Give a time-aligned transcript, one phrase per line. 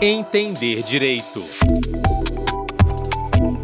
[0.00, 1.44] Entender Direito.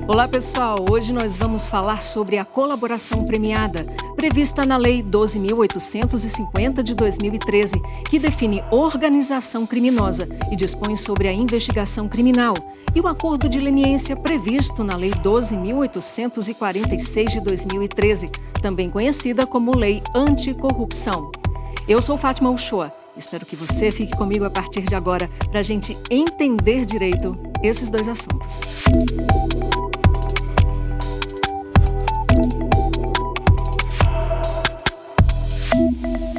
[0.09, 3.85] Olá pessoal, hoje nós vamos falar sobre a colaboração premiada,
[4.17, 12.09] prevista na Lei 12.850 de 2013, que define organização criminosa e dispõe sobre a investigação
[12.09, 12.55] criminal,
[12.95, 18.31] e o acordo de leniência previsto na Lei 12.846 de 2013,
[18.63, 21.31] também conhecida como Lei Anticorrupção.
[21.87, 23.02] Eu sou Fátima Uchoa.
[23.17, 27.91] Espero que você fique comigo a partir de agora para a gente entender direito esses
[27.91, 28.61] dois assuntos.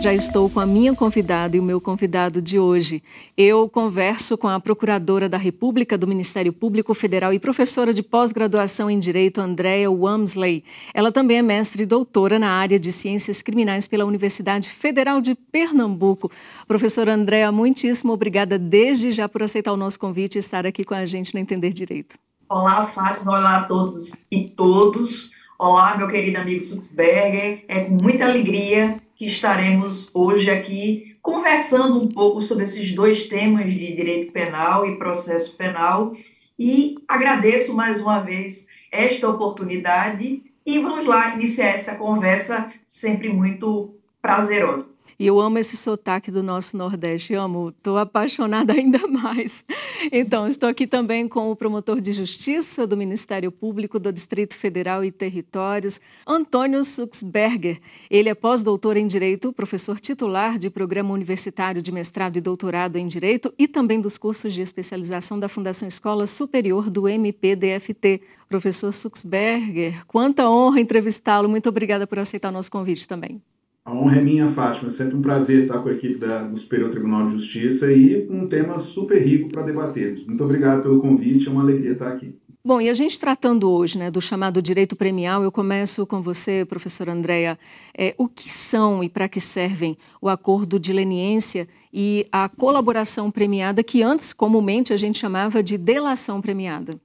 [0.04, 3.02] Já estou com a minha convidada e o meu convidado de hoje.
[3.38, 8.92] Eu converso com a Procuradora da República do Ministério Público Federal e professora de pós-graduação
[8.92, 10.66] em Direito, Andrea Wamsley.
[10.94, 15.36] Ela também é mestre e doutora na área de Ciências Criminais pela Universidade Federal de
[15.36, 16.30] Pernambuco.
[16.68, 20.94] Professora Andrea, muitíssimo obrigada desde já por aceitar o nosso convite e estar aqui com
[20.94, 22.16] a gente no Entender Direito.
[22.50, 23.38] Olá, Fátima.
[23.38, 25.32] Olá a todos e todos.
[25.66, 27.64] Olá, meu querido amigo Suxberger.
[27.70, 33.72] É com muita alegria que estaremos hoje aqui conversando um pouco sobre esses dois temas
[33.72, 36.14] de direito penal e processo penal.
[36.60, 43.96] E agradeço mais uma vez esta oportunidade e vamos lá iniciar essa conversa sempre muito
[44.22, 44.93] prazerosa.
[45.20, 49.64] E eu amo esse sotaque do nosso Nordeste, amo, estou apaixonada ainda mais.
[50.12, 55.04] Então, estou aqui também com o promotor de justiça do Ministério Público do Distrito Federal
[55.04, 57.80] e Territórios, Antônio Suxberger.
[58.10, 63.08] Ele é pós-doutor em Direito, professor titular de programa universitário de mestrado e doutorado em
[63.08, 68.22] Direito e também dos cursos de especialização da Fundação Escola Superior do MPDFT.
[68.50, 71.50] Professor Suxberger, quanta honra entrevistá-lo.
[71.50, 73.42] Muito obrigada por aceitar o nosso convite também.
[73.86, 74.88] A honra é minha, Fátima.
[74.88, 78.28] É sempre um prazer estar com a equipe da, do Superior Tribunal de Justiça e
[78.30, 80.26] um tema super rico para debatermos.
[80.26, 82.34] Muito obrigado pelo convite, é uma alegria estar aqui.
[82.66, 86.64] Bom, e a gente tratando hoje né, do chamado direito premial, eu começo com você,
[86.64, 87.60] professora Andréa.
[87.94, 93.30] É, o que são e para que servem o acordo de leniência e a colaboração
[93.30, 96.98] premiada, que antes comumente a gente chamava de delação premiada?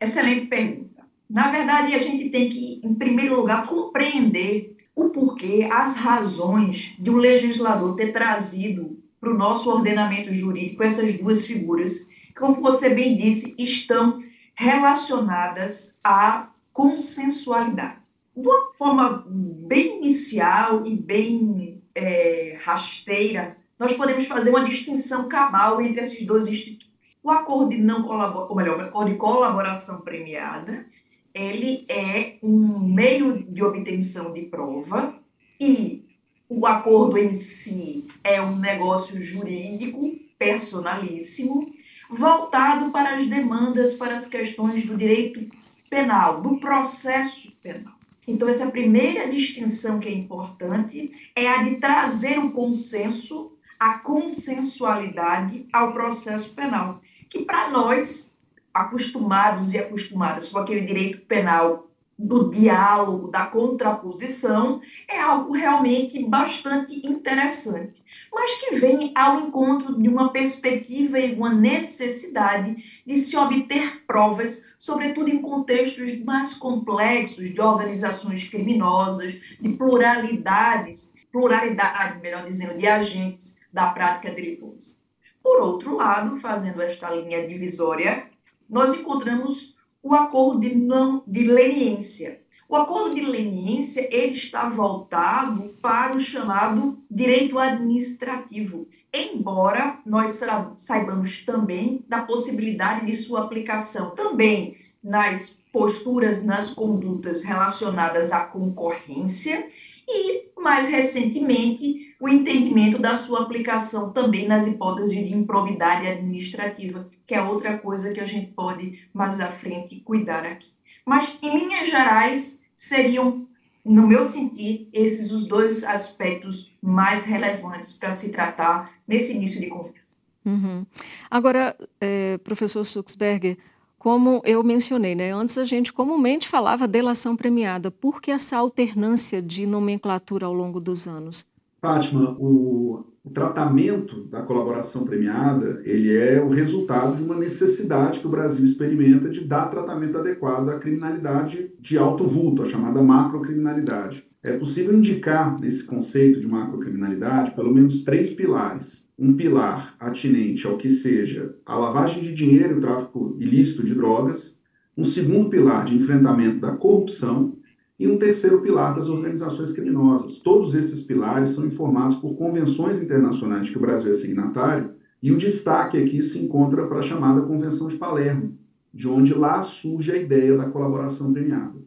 [0.00, 1.02] Excelente pergunta.
[1.28, 7.10] Na verdade, a gente tem que, em primeiro lugar, compreender o porquê, as razões de
[7.10, 12.90] um legislador ter trazido para o nosso ordenamento jurídico essas duas figuras, que, como você
[12.90, 14.18] bem disse, estão
[14.54, 18.04] relacionadas à consensualidade.
[18.36, 25.80] De uma forma bem inicial e bem é, rasteira, nós podemos fazer uma distinção cabal
[25.80, 26.84] entre esses dois institutos.
[27.22, 30.86] O acordo de não colabor, ou melhor, o acordo de colaboração premiada
[31.34, 35.14] ele é um meio de obtenção de prova
[35.60, 36.04] e
[36.48, 41.72] o acordo em si é um negócio jurídico personalíssimo,
[42.08, 45.48] voltado para as demandas, para as questões do direito
[45.90, 47.94] penal, do processo penal.
[48.26, 55.66] Então, essa primeira distinção que é importante é a de trazer o consenso, a consensualidade
[55.72, 58.33] ao processo penal, que para nós
[58.74, 67.06] acostumados e acostumadas com aquele direito penal do diálogo, da contraposição, é algo realmente bastante
[67.06, 74.04] interessante, mas que vem ao encontro de uma perspectiva e uma necessidade de se obter
[74.06, 82.86] provas, sobretudo em contextos mais complexos de organizações criminosas, de pluralidades, pluralidade, melhor dizendo, de
[82.86, 85.02] agentes da prática delituosa.
[85.42, 88.30] Por outro lado, fazendo esta linha divisória,
[88.68, 92.42] nós encontramos o acordo de não de leniência.
[92.68, 100.40] O acordo de leniência ele está voltado para o chamado direito administrativo, embora nós
[100.76, 109.68] saibamos também da possibilidade de sua aplicação também nas posturas, nas condutas relacionadas à concorrência
[110.08, 117.34] e, mais recentemente, o entendimento da sua aplicação também nas hipóteses de improbidade administrativa, que
[117.34, 120.70] é outra coisa que a gente pode mais à frente cuidar aqui.
[121.04, 123.46] Mas, em linhas gerais, seriam,
[123.84, 129.66] no meu sentir, esses os dois aspectos mais relevantes para se tratar nesse início de
[129.66, 130.14] conversa.
[130.44, 130.84] Uhum.
[131.30, 133.56] Agora, é, professor Suxberger,
[133.98, 137.90] como eu mencionei, né, antes a gente comumente falava delação premiada.
[137.90, 141.46] Por que essa alternância de nomenclatura ao longo dos anos?
[141.84, 148.26] Fátima, o, o, tratamento da colaboração premiada, ele é o resultado de uma necessidade que
[148.26, 154.24] o Brasil experimenta de dar tratamento adequado à criminalidade de alto vulto, a chamada macrocriminalidade.
[154.42, 159.06] É possível indicar nesse conceito de macrocriminalidade pelo menos três pilares.
[159.18, 163.94] um pilar atinente ao que seja a lavagem de dinheiro e o tráfico ilícito de
[163.94, 164.58] drogas,
[164.96, 167.53] um segundo pilar de enfrentamento da corrupção
[167.98, 170.38] e um terceiro pilar das organizações criminosas.
[170.38, 174.90] Todos esses pilares são informados por convenções internacionais que o Brasil é signatário,
[175.22, 178.54] e o destaque aqui se encontra para a chamada Convenção de Palermo,
[178.92, 181.78] de onde lá surge a ideia da colaboração premiada.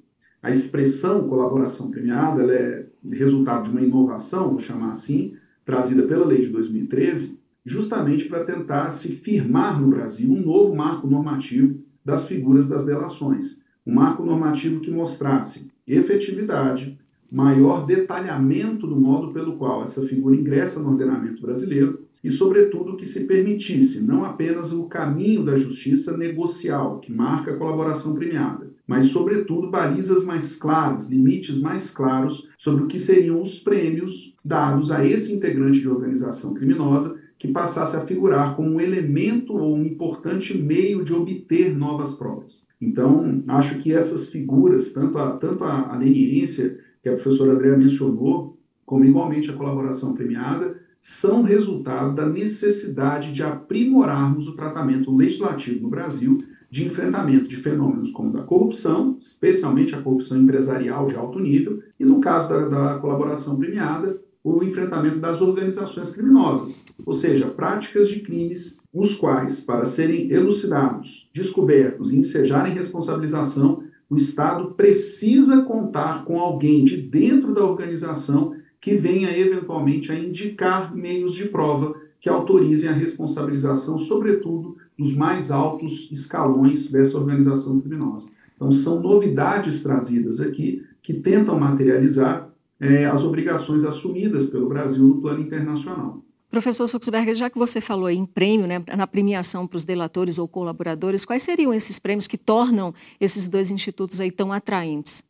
[0.41, 6.41] A expressão colaboração premiada é resultado de uma inovação, vou chamar assim, trazida pela lei
[6.41, 12.67] de 2013, justamente para tentar se firmar no Brasil um novo marco normativo das figuras
[12.67, 13.59] das delações.
[13.85, 16.97] Um marco normativo que mostrasse efetividade,
[17.31, 23.05] maior detalhamento do modo pelo qual essa figura ingressa no ordenamento brasileiro e, sobretudo, que
[23.05, 29.05] se permitisse não apenas o caminho da justiça negocial, que marca a colaboração premiada, mas,
[29.05, 35.05] sobretudo, balizas mais claras, limites mais claros sobre o que seriam os prêmios dados a
[35.05, 40.57] esse integrante de organização criminosa que passasse a figurar como um elemento ou um importante
[40.57, 42.66] meio de obter novas provas.
[42.79, 47.77] Então, acho que essas figuras, tanto a, tanto a, a leniência, que a professora Andréa
[47.77, 55.83] mencionou, como igualmente a colaboração premiada, são resultados da necessidade de aprimorarmos o tratamento legislativo
[55.83, 61.39] no Brasil de enfrentamento de fenômenos como da corrupção, especialmente a corrupção empresarial de alto
[61.39, 67.47] nível, e no caso da, da colaboração premiada, o enfrentamento das organizações criminosas, ou seja,
[67.47, 75.63] práticas de crimes, os quais, para serem elucidados, descobertos e ensejarem responsabilização, o Estado precisa
[75.63, 81.95] contar com alguém de dentro da organização que venha eventualmente a indicar meios de prova
[82.19, 88.27] que autorizem a responsabilização, sobretudo dos mais altos escalões dessa organização criminosa.
[88.55, 92.49] Então, são novidades trazidas aqui que tentam materializar
[92.79, 96.23] é, as obrigações assumidas pelo Brasil no plano internacional.
[96.49, 100.47] Professor Suxberger, já que você falou em prêmio, né, na premiação para os delatores ou
[100.47, 105.23] colaboradores, quais seriam esses prêmios que tornam esses dois institutos aí tão atraentes?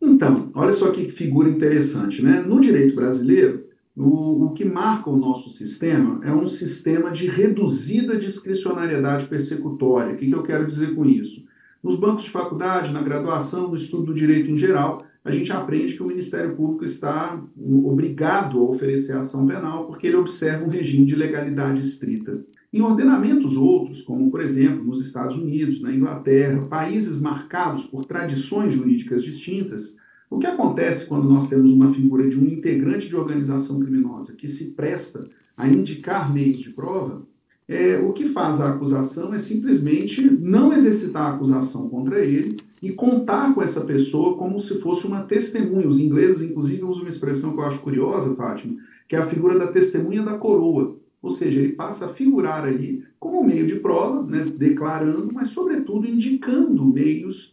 [0.00, 2.40] Então, olha só que figura interessante, né?
[2.40, 3.64] No direito brasileiro,
[3.96, 10.14] o, o que marca o nosso sistema é um sistema de reduzida discricionariedade persecutória.
[10.14, 11.44] O que, que eu quero dizer com isso?
[11.82, 15.94] Nos bancos de faculdade, na graduação, no estudo do direito em geral, a gente aprende
[15.94, 17.44] que o Ministério Público está
[17.84, 22.42] obrigado a oferecer ação penal porque ele observa um regime de legalidade estrita.
[22.72, 28.72] Em ordenamentos outros, como por exemplo nos Estados Unidos, na Inglaterra, países marcados por tradições
[28.72, 29.96] jurídicas distintas,
[30.30, 34.48] o que acontece quando nós temos uma figura de um integrante de organização criminosa que
[34.48, 35.24] se presta
[35.58, 37.22] a indicar meios de prova?
[37.66, 42.92] É, o que faz a acusação é simplesmente não exercitar a acusação contra ele e
[42.92, 45.88] contar com essa pessoa como se fosse uma testemunha.
[45.88, 48.76] Os ingleses, inclusive, usam uma expressão que eu acho curiosa, Fátima,
[49.08, 50.96] que é a figura da testemunha da coroa.
[51.20, 56.08] Ou seja, ele passa a figurar ali como meio de prova, né, declarando, mas, sobretudo,
[56.08, 57.52] indicando meios,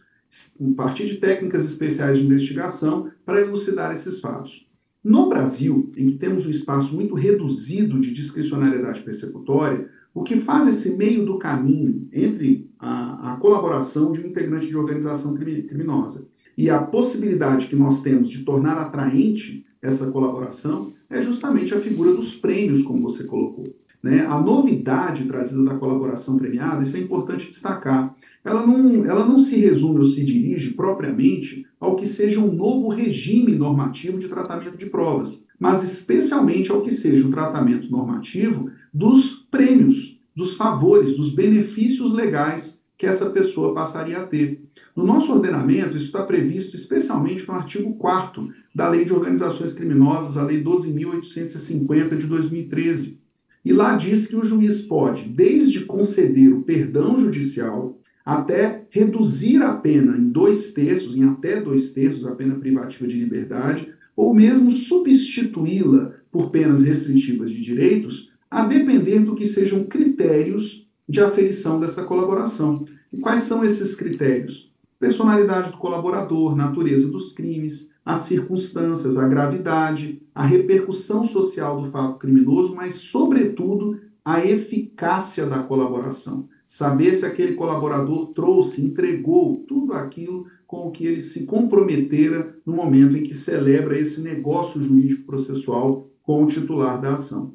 [0.62, 4.68] a partir de técnicas especiais de investigação, para elucidar esses fatos.
[5.04, 10.68] No Brasil, em que temos um espaço muito reduzido de discricionariedade persecutória, o que faz
[10.68, 16.28] esse meio do caminho entre a, a colaboração de um integrante de organização criminosa
[16.58, 22.14] e a possibilidade que nós temos de tornar atraente essa colaboração é justamente a figura
[22.14, 23.76] dos prêmios, como você colocou.
[24.02, 24.26] Né?
[24.26, 29.58] A novidade trazida da colaboração premiada, isso é importante destacar, ela não, ela não se
[29.58, 34.86] resume ou se dirige propriamente ao que seja um novo regime normativo de tratamento de
[34.86, 40.05] provas, mas especialmente ao que seja o tratamento normativo dos prêmios,
[40.36, 44.62] dos favores, dos benefícios legais que essa pessoa passaria a ter.
[44.96, 50.38] No nosso ordenamento, isso está previsto especialmente no artigo 4 da Lei de Organizações Criminosas,
[50.38, 53.20] a Lei 12.850 de 2013.
[53.64, 59.74] E lá diz que o juiz pode, desde conceder o perdão judicial até reduzir a
[59.76, 64.72] pena em dois terços, em até dois terços, a pena privativa de liberdade, ou mesmo
[64.72, 72.04] substituí-la por penas restritivas de direitos, a depender do que sejam critérios de aferição dessa
[72.04, 72.86] colaboração.
[73.12, 74.72] E quais são esses critérios?
[74.98, 82.18] Personalidade do colaborador, natureza dos crimes, as circunstâncias, a gravidade, a repercussão social do fato
[82.18, 86.48] criminoso, mas, sobretudo, a eficácia da colaboração.
[86.66, 92.72] Saber se aquele colaborador trouxe, entregou tudo aquilo com o que ele se comprometera no
[92.72, 97.54] momento em que celebra esse negócio jurídico processual com o titular da ação.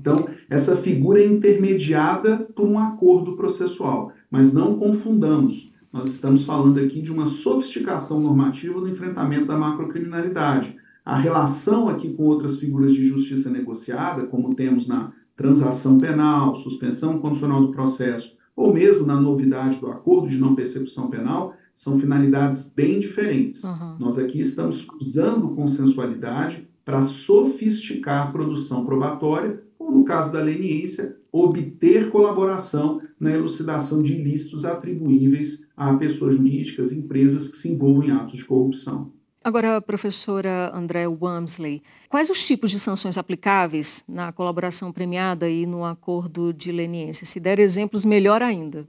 [0.00, 5.70] Então, essa figura é intermediada por um acordo processual, mas não confundamos.
[5.92, 10.74] Nós estamos falando aqui de uma sofisticação normativa no enfrentamento da macrocriminalidade.
[11.04, 17.18] A relação aqui com outras figuras de justiça negociada, como temos na transação penal, suspensão
[17.18, 22.72] condicional do processo, ou mesmo na novidade do acordo de não persecução penal, são finalidades
[22.74, 23.64] bem diferentes.
[23.64, 23.96] Uhum.
[23.98, 31.16] Nós aqui estamos usando consensualidade para sofisticar a produção probatória, ou no caso da leniência,
[31.32, 38.10] obter colaboração na elucidação de ilícitos atribuíveis a pessoas jurídicas, empresas que se envolvam em
[38.10, 39.10] atos de corrupção.
[39.42, 45.82] Agora, professora André Wamsley, quais os tipos de sanções aplicáveis na colaboração premiada e no
[45.82, 47.26] acordo de leniência?
[47.26, 48.86] Se der exemplos, melhor ainda.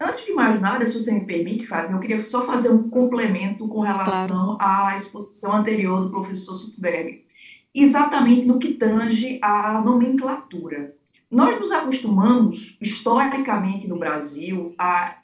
[0.00, 3.68] Antes de mais nada, se você me permite, Fábio, eu queria só fazer um complemento
[3.68, 4.88] com relação claro.
[4.88, 7.26] à exposição anterior do professor Sutzberg,
[7.74, 10.94] exatamente no que tange à nomenclatura.
[11.30, 15.16] Nós nos acostumamos, historicamente no Brasil, a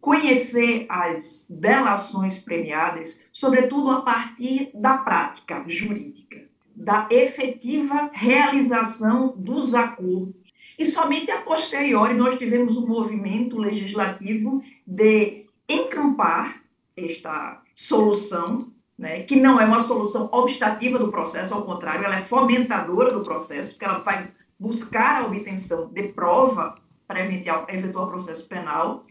[0.00, 10.52] conhecer as delações premiadas, sobretudo a partir da prática jurídica, da efetiva realização dos acordos.
[10.78, 16.62] E somente a posteriori nós tivemos um movimento legislativo de encampar
[16.96, 22.20] esta solução, né, que não é uma solução obstativa do processo, ao contrário, ela é
[22.20, 26.76] fomentadora do processo, porque ela vai buscar a obtenção de prova
[27.06, 29.04] para eventual, eventual processo penal,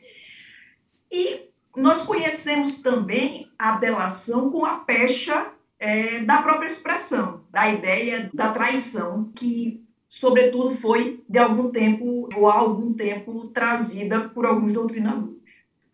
[1.12, 8.30] e nós conhecemos também a delação com a pecha é, da própria expressão, da ideia
[8.34, 14.74] da traição, que, sobretudo, foi de algum tempo, ou há algum tempo, trazida por alguns
[14.74, 15.35] doutrinadores.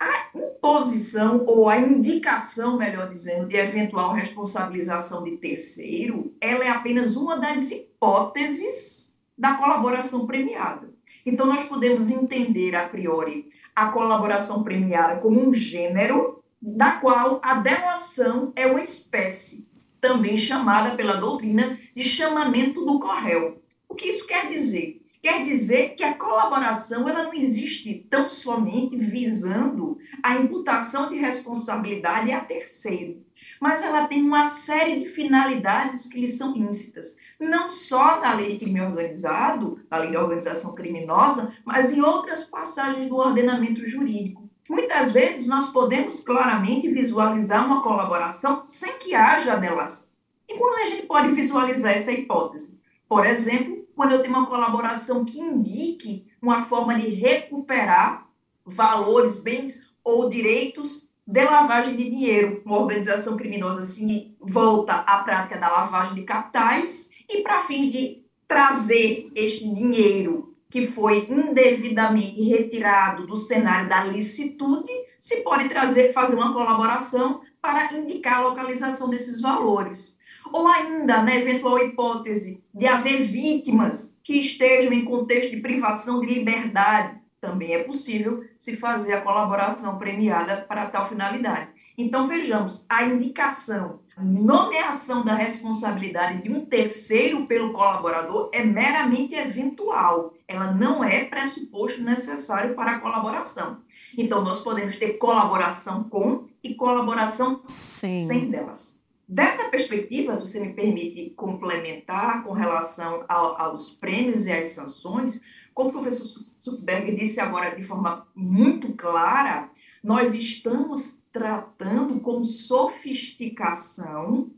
[0.01, 7.15] A imposição, ou a indicação, melhor dizendo, de eventual responsabilização de terceiro, ela é apenas
[7.15, 10.89] uma das hipóteses da colaboração premiada.
[11.23, 17.55] Então, nós podemos entender a priori a colaboração premiada como um gênero, da qual a
[17.55, 23.61] delação é uma espécie, também chamada pela doutrina de chamamento do corréu.
[23.87, 25.00] O que isso quer dizer?
[25.21, 32.31] Quer dizer que a colaboração ela não existe tão somente visando a imputação de responsabilidade
[32.31, 33.23] a terceiro,
[33.59, 38.53] mas ela tem uma série de finalidades que lhe são íncitas, não só na lei
[38.53, 44.49] de crime organizado, na lei de organização criminosa, mas em outras passagens do ordenamento jurídico.
[44.67, 50.09] Muitas vezes nós podemos claramente visualizar uma colaboração sem que haja delação.
[50.49, 52.79] E quando a gente pode visualizar essa hipótese?
[53.07, 53.70] Por exemplo,
[54.01, 58.27] quando eu tenho uma colaboração que indique uma forma de recuperar
[58.65, 62.63] valores, bens ou direitos de lavagem de dinheiro.
[62.65, 68.25] Uma organização criminosa se volta à prática da lavagem de capitais e para fins de
[68.47, 76.33] trazer este dinheiro que foi indevidamente retirado do cenário da licitude, se pode trazer, fazer
[76.33, 80.17] uma colaboração para indicar a localização desses valores
[80.53, 86.27] ou ainda na eventual hipótese de haver vítimas que estejam em contexto de privação de
[86.27, 91.69] liberdade, também é possível se fazer a colaboração premiada para tal finalidade.
[91.97, 99.33] Então, vejamos, a indicação, a nomeação da responsabilidade de um terceiro pelo colaborador é meramente
[99.33, 103.79] eventual, ela não é pressuposto necessário para a colaboração.
[104.15, 108.27] Então, nós podemos ter colaboração com e colaboração Sim.
[108.27, 109.00] sem delas.
[109.31, 115.41] Dessa perspectiva, se você me permite complementar com relação ao, aos prêmios e às sanções,
[115.73, 116.25] como o professor
[116.59, 119.69] Sutzberg disse agora de forma muito clara,
[120.03, 124.51] nós estamos tratando com sofisticação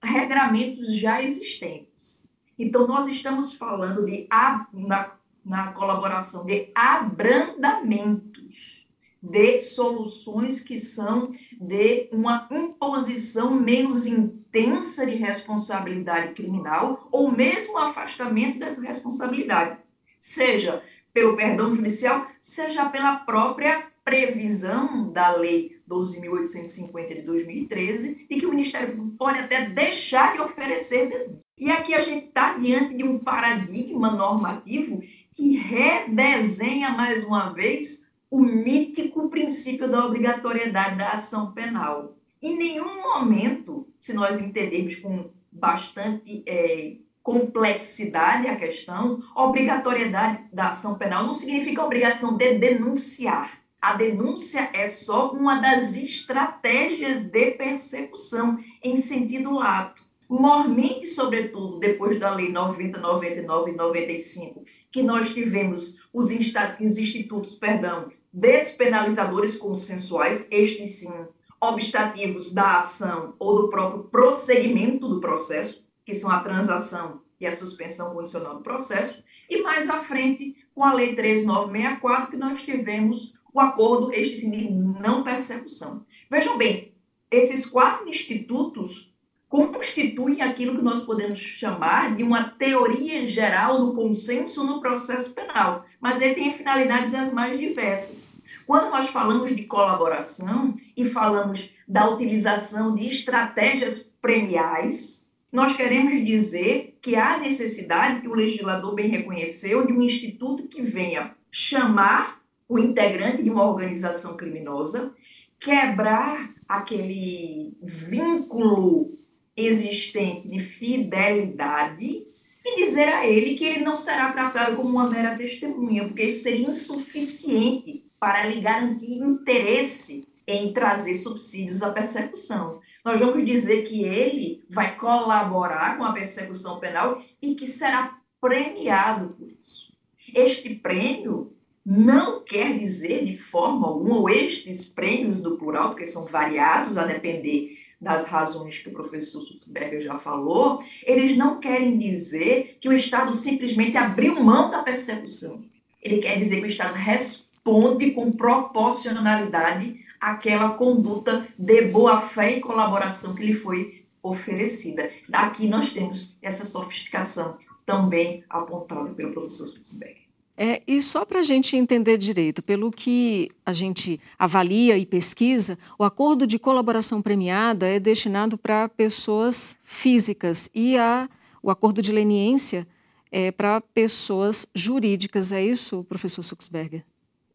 [0.00, 2.30] regramentos já existentes.
[2.56, 4.28] Então, nós estamos falando de,
[4.72, 5.12] na,
[5.44, 8.79] na colaboração de abrandamentos
[9.22, 18.58] de soluções que são de uma imposição menos intensa de responsabilidade criminal ou mesmo afastamento
[18.58, 19.78] dessa responsabilidade,
[20.18, 28.46] seja pelo perdão judicial, seja pela própria previsão da Lei 12.850 de 2013 e que
[28.46, 31.30] o Ministério pode até deixar de oferecer.
[31.58, 37.99] E aqui a gente está diante de um paradigma normativo que redesenha mais uma vez
[38.30, 42.16] o mítico princípio da obrigatoriedade da ação penal.
[42.40, 50.96] Em nenhum momento, se nós entendermos com bastante é, complexidade a questão, obrigatoriedade da ação
[50.96, 53.60] penal não significa obrigação de denunciar.
[53.82, 60.09] A denúncia é só uma das estratégias de persecução em sentido lato.
[60.30, 68.12] Mormente, sobretudo, depois da Lei 90, 99 e 95, que nós tivemos os, institutos perdão,
[68.32, 71.26] despenalizadores consensuais, estes sim,
[71.60, 77.56] obstativos da ação ou do próprio prosseguimento do processo, que são a transação e a
[77.56, 83.34] suspensão condicional do processo, e mais à frente, com a Lei 13964, que nós tivemos
[83.52, 86.06] o acordo este sim, de não persecução.
[86.30, 86.94] Vejam bem,
[87.32, 89.09] esses quatro institutos
[89.50, 95.84] constituem aquilo que nós podemos chamar de uma teoria geral do consenso no processo penal,
[96.00, 98.32] mas ele tem finalidades as mais diversas.
[98.64, 106.96] Quando nós falamos de colaboração e falamos da utilização de estratégias premiais, nós queremos dizer
[107.02, 112.78] que há necessidade, que o legislador bem reconheceu, de um instituto que venha chamar o
[112.78, 115.12] integrante de uma organização criminosa,
[115.58, 119.18] quebrar aquele vínculo
[119.66, 122.26] existente de fidelidade
[122.64, 126.42] e dizer a ele que ele não será tratado como uma mera testemunha, porque isso
[126.42, 132.80] seria insuficiente para lhe garantir interesse em trazer subsídios à persecução.
[133.04, 139.30] Nós vamos dizer que ele vai colaborar com a persecução penal e que será premiado
[139.30, 139.90] por isso.
[140.34, 141.52] Este prêmio
[141.84, 147.06] não quer dizer de forma alguma, ou estes prêmios do plural, porque são variados a
[147.06, 152.92] depender das razões que o professor Sutzberger já falou, eles não querem dizer que o
[152.92, 155.62] Estado simplesmente abriu mão da persecução.
[156.02, 163.34] Ele quer dizer que o Estado responde com proporcionalidade àquela conduta de boa-fé e colaboração
[163.34, 165.10] que lhe foi oferecida.
[165.28, 170.19] Daqui nós temos essa sofisticação também apontada pelo professor Sutzberger.
[170.62, 175.78] É, e só para a gente entender direito, pelo que a gente avalia e pesquisa,
[175.98, 181.30] o acordo de colaboração premiada é destinado para pessoas físicas e a,
[181.62, 182.86] o acordo de leniência
[183.32, 185.50] é para pessoas jurídicas.
[185.50, 187.06] É isso, professor Suxberger?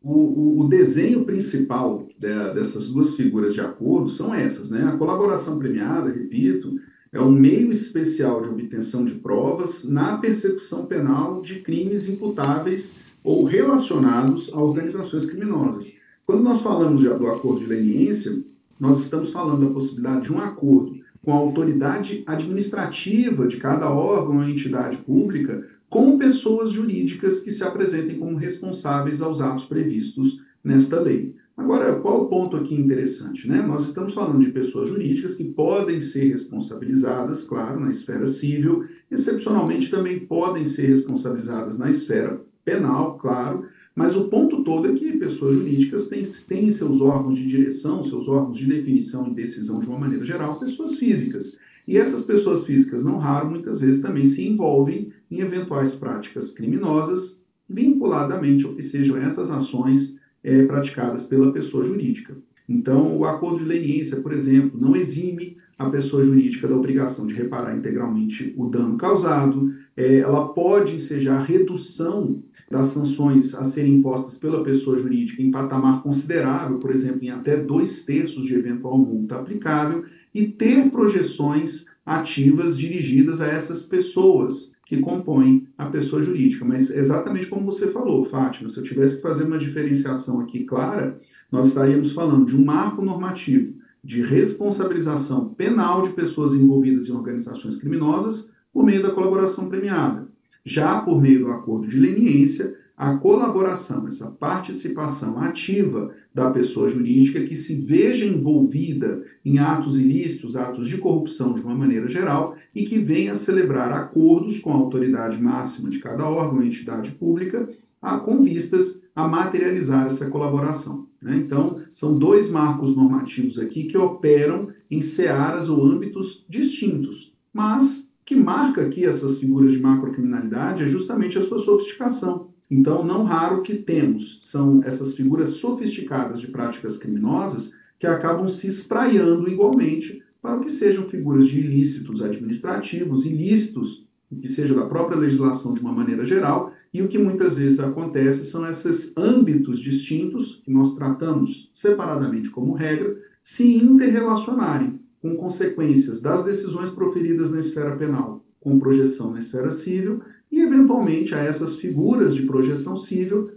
[0.02, 4.84] O, o, desenho principal de, dessas duas figuras de acordo são essas, né?
[4.84, 6.80] A colaboração premiada, repito,
[7.16, 12.94] é um meio especial de obtenção de provas na persecução penal de crimes imputáveis
[13.24, 15.96] ou relacionados a organizações criminosas.
[16.26, 18.44] Quando nós falamos do acordo de leniência,
[18.78, 24.40] nós estamos falando da possibilidade de um acordo com a autoridade administrativa de cada órgão
[24.40, 31.00] ou entidade pública com pessoas jurídicas que se apresentem como responsáveis aos atos previstos nesta
[31.00, 31.34] lei.
[31.58, 33.48] Agora, qual o ponto aqui interessante?
[33.48, 33.62] Né?
[33.62, 39.90] Nós estamos falando de pessoas jurídicas que podem ser responsabilizadas, claro, na esfera civil, excepcionalmente
[39.90, 43.64] também podem ser responsabilizadas na esfera penal, claro,
[43.96, 48.28] mas o ponto todo é que pessoas jurídicas têm, têm seus órgãos de direção, seus
[48.28, 51.56] órgãos de definição e decisão de uma maneira geral, pessoas físicas.
[51.88, 57.40] E essas pessoas físicas, não raro, muitas vezes também se envolvem em eventuais práticas criminosas
[57.70, 62.38] vinculadamente ao que sejam essas ações é, praticadas pela pessoa jurídica.
[62.70, 67.34] Então, o acordo de leniência, por exemplo, não exime a pessoa jurídica da obrigação de
[67.34, 74.38] reparar integralmente o dano causado, é, ela pode ensejar redução das sanções a serem impostas
[74.38, 79.36] pela pessoa jurídica em patamar considerável, por exemplo, em até dois terços de eventual multa
[79.36, 80.04] aplicável,
[80.34, 86.64] e ter projeções ativas dirigidas a essas pessoas que compõem a pessoa jurídica.
[86.64, 91.20] Mas exatamente como você falou, Fátima, se eu tivesse que fazer uma diferenciação aqui clara,
[91.52, 97.76] nós estaríamos falando de um marco normativo de responsabilização penal de pessoas envolvidas em organizações
[97.76, 100.28] criminosas por meio da colaboração premiada.
[100.64, 107.44] Já por meio do acordo de leniência, a colaboração, essa participação ativa da pessoa jurídica
[107.44, 112.86] que se veja envolvida em atos ilícitos, atos de corrupção de uma maneira geral e
[112.86, 117.70] que venha celebrar acordos com a autoridade máxima de cada órgão entidade pública
[118.02, 121.08] a, com vistas a materializar essa colaboração.
[121.22, 121.38] Né?
[121.38, 128.36] Então, são dois marcos normativos aqui que operam em searas ou âmbitos distintos, mas que
[128.36, 132.45] marca aqui essas figuras de macrocriminalidade é justamente a sua sofisticação.
[132.70, 138.68] Então, não raro que temos são essas figuras sofisticadas de práticas criminosas que acabam se
[138.68, 144.06] espraiando igualmente para que sejam figuras de ilícitos administrativos, ilícitos,
[144.40, 148.46] que seja da própria legislação de uma maneira geral, e o que muitas vezes acontece
[148.46, 156.44] são esses âmbitos distintos, que nós tratamos separadamente como regra, se interrelacionarem com consequências das
[156.44, 162.34] decisões proferidas na esfera penal, com projeção na esfera civil e, eventualmente, a essas figuras
[162.34, 163.50] de projeção civil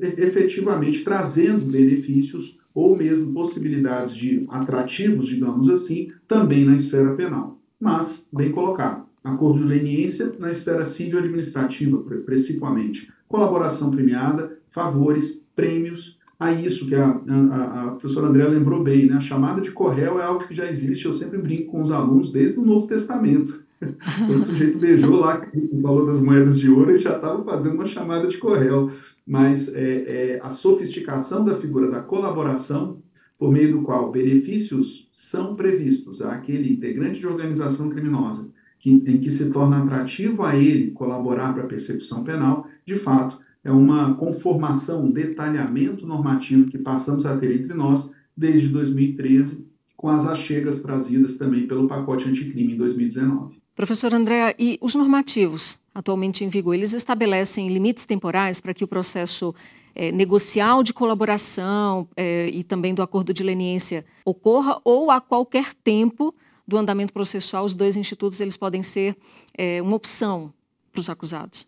[0.00, 7.58] efetivamente trazendo benefícios ou mesmo possibilidades de atrativos, digamos assim, também na esfera penal.
[7.78, 13.12] Mas, bem colocado, acordo de leniência na esfera civil administrativa, principalmente.
[13.28, 19.14] Colaboração premiada, favores, prêmios, a isso que a, a, a professora André lembrou bem, né?
[19.14, 22.32] A chamada de correio é algo que já existe, eu sempre brinco com os alunos
[22.32, 23.63] desde o Novo Testamento.
[24.28, 27.86] o sujeito beijou lá, o valor das moedas de ouro, e já estava fazendo uma
[27.86, 28.90] chamada de correio.
[29.26, 33.02] Mas é, é, a sofisticação da figura da colaboração,
[33.38, 39.30] por meio do qual benefícios são previstos àquele integrante de organização criminosa, que, em que
[39.30, 45.06] se torna atrativo a ele colaborar para a persecução penal, de fato, é uma conformação,
[45.06, 51.38] um detalhamento normativo que passamos a ter entre nós desde 2013, com as achegas trazidas
[51.38, 53.63] também pelo pacote anticrime em 2019.
[53.74, 58.88] Professor André, e os normativos atualmente em vigor, eles estabelecem limites temporais para que o
[58.88, 59.54] processo
[59.94, 65.72] é, negocial de colaboração é, e também do acordo de leniência ocorra ou a qualquer
[65.72, 66.34] tempo
[66.66, 69.16] do andamento processual, os dois institutos eles podem ser
[69.56, 70.52] é, uma opção
[70.90, 71.66] para os acusados?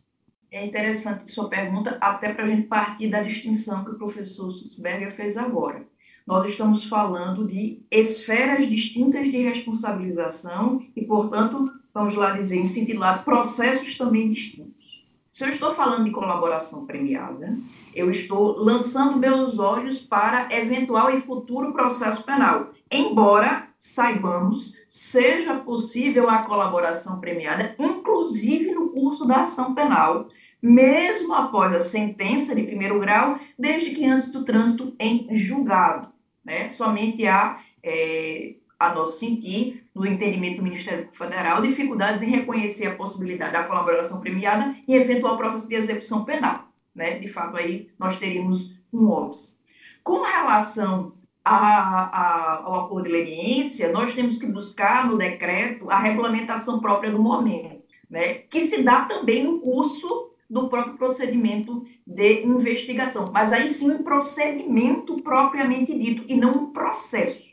[0.51, 5.15] É interessante sua pergunta, até para a gente partir da distinção que o professor Sutzberger
[5.15, 5.87] fez agora.
[6.27, 12.63] Nós estamos falando de esferas distintas de responsabilização e, portanto, vamos lá dizer,
[12.99, 15.07] lado, processos também distintos.
[15.33, 17.59] Se eu estou falando de colaboração premiada,
[17.95, 22.73] eu estou lançando meus olhos para eventual e futuro processo penal.
[22.93, 30.29] Embora saibamos, seja possível a colaboração premiada, inclusive no curso da ação penal,
[30.61, 36.09] mesmo após a sentença de primeiro grau, desde que antes do trânsito em julgado.
[36.45, 36.69] Né?
[36.69, 42.97] Somente há é, a nosso sentir, no entendimento do Ministério Federal, dificuldades em reconhecer a
[42.97, 46.69] possibilidade da colaboração premiada em eventual processo de execução penal.
[46.95, 47.19] Né?
[47.19, 49.57] De fato, aí nós teríamos um óbice.
[50.03, 55.99] Com relação a, a, ao acordo de leniência, nós temos que buscar no decreto a
[55.99, 58.35] regulamentação própria do momento, né?
[58.35, 64.03] que se dá também no curso do próprio procedimento de investigação, mas aí sim um
[64.03, 67.46] procedimento propriamente dito e não um processo.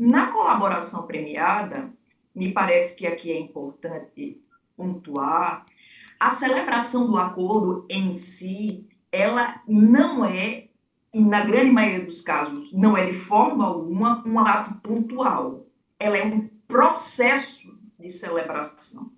[0.00, 1.92] Na colaboração premiada,
[2.34, 4.40] me parece que aqui é importante
[4.74, 5.66] pontuar,
[6.18, 10.68] a celebração do acordo em si, ela não é,
[11.12, 15.66] e na grande maioria dos casos, não é de forma alguma um ato pontual.
[15.98, 19.12] Ela é um processo de celebração.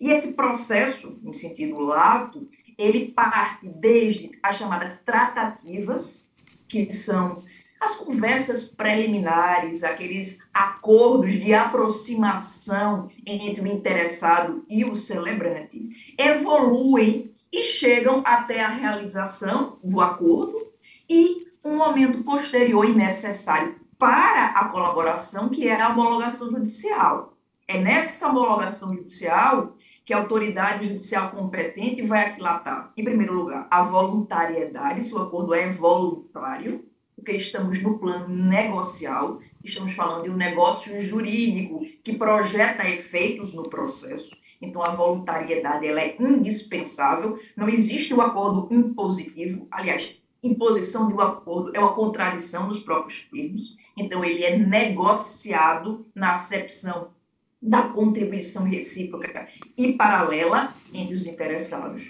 [0.00, 6.26] E esse processo, em sentido lato, ele parte desde as chamadas tratativas,
[6.66, 7.44] que são
[7.82, 17.64] as conversas preliminares, aqueles acordos de aproximação entre o interessado e o celebrante, evoluem e
[17.64, 20.72] chegam até a realização do acordo
[21.10, 27.36] e um momento posterior e necessário para a colaboração, que é a homologação judicial.
[27.66, 33.82] É nessa homologação judicial que a autoridade judicial competente vai aquilatar, em primeiro lugar, a
[33.82, 36.91] voluntariedade, se o acordo é voluntário,
[37.22, 43.62] porque estamos no plano negocial, estamos falando de um negócio jurídico que projeta efeitos no
[43.62, 44.36] processo.
[44.60, 47.38] Então, a voluntariedade ela é indispensável.
[47.56, 49.68] Não existe o um acordo impositivo.
[49.70, 53.76] Aliás, imposição de um acordo é uma contradição dos próprios termos.
[53.96, 57.12] Então, ele é negociado na acepção
[57.60, 59.46] da contribuição recíproca
[59.78, 62.02] e paralela entre os interessados.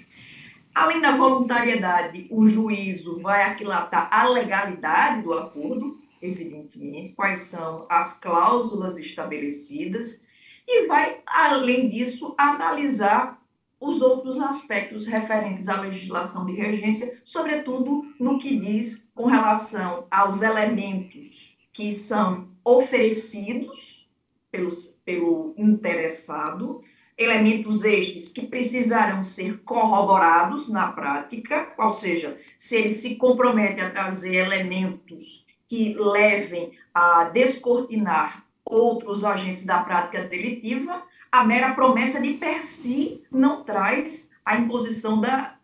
[0.74, 8.18] Além da voluntariedade, o juízo vai aquilatar a legalidade do acordo, evidentemente, quais são as
[8.18, 10.24] cláusulas estabelecidas,
[10.66, 13.42] e vai, além disso, analisar
[13.78, 20.40] os outros aspectos referentes à legislação de regência, sobretudo no que diz com relação aos
[20.40, 24.08] elementos que são oferecidos
[24.52, 26.80] pelos, pelo interessado
[27.16, 33.90] elementos estes que precisarão ser corroborados na prática, ou seja, se ele se compromete a
[33.90, 42.35] trazer elementos que levem a descortinar outros agentes da prática delitiva, a mera promessa de
[42.35, 45.57] per si não traz a imposição da,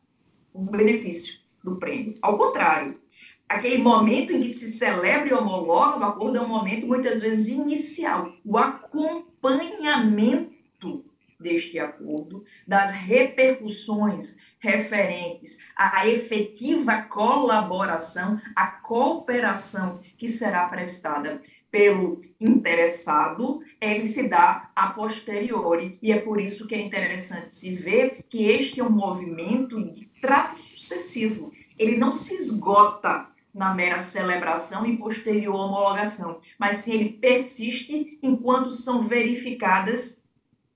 [0.55, 2.17] do benefício do prêmio.
[2.23, 2.99] Ao contrário,
[3.49, 7.49] aquele momento em que se celebra e homologa o acordo é um momento muitas vezes
[7.49, 11.05] inicial, o acompanhamento
[11.39, 23.61] deste acordo, das repercussões referentes à efetiva colaboração, à cooperação que será prestada pelo interessado,
[23.81, 25.99] ele se dá a posteriori.
[26.03, 30.07] E é por isso que é interessante se ver que este é um movimento de
[30.21, 31.53] trato sucessivo.
[31.79, 38.71] Ele não se esgota na mera celebração e posterior homologação, mas sim ele persiste enquanto
[38.71, 40.18] são verificadas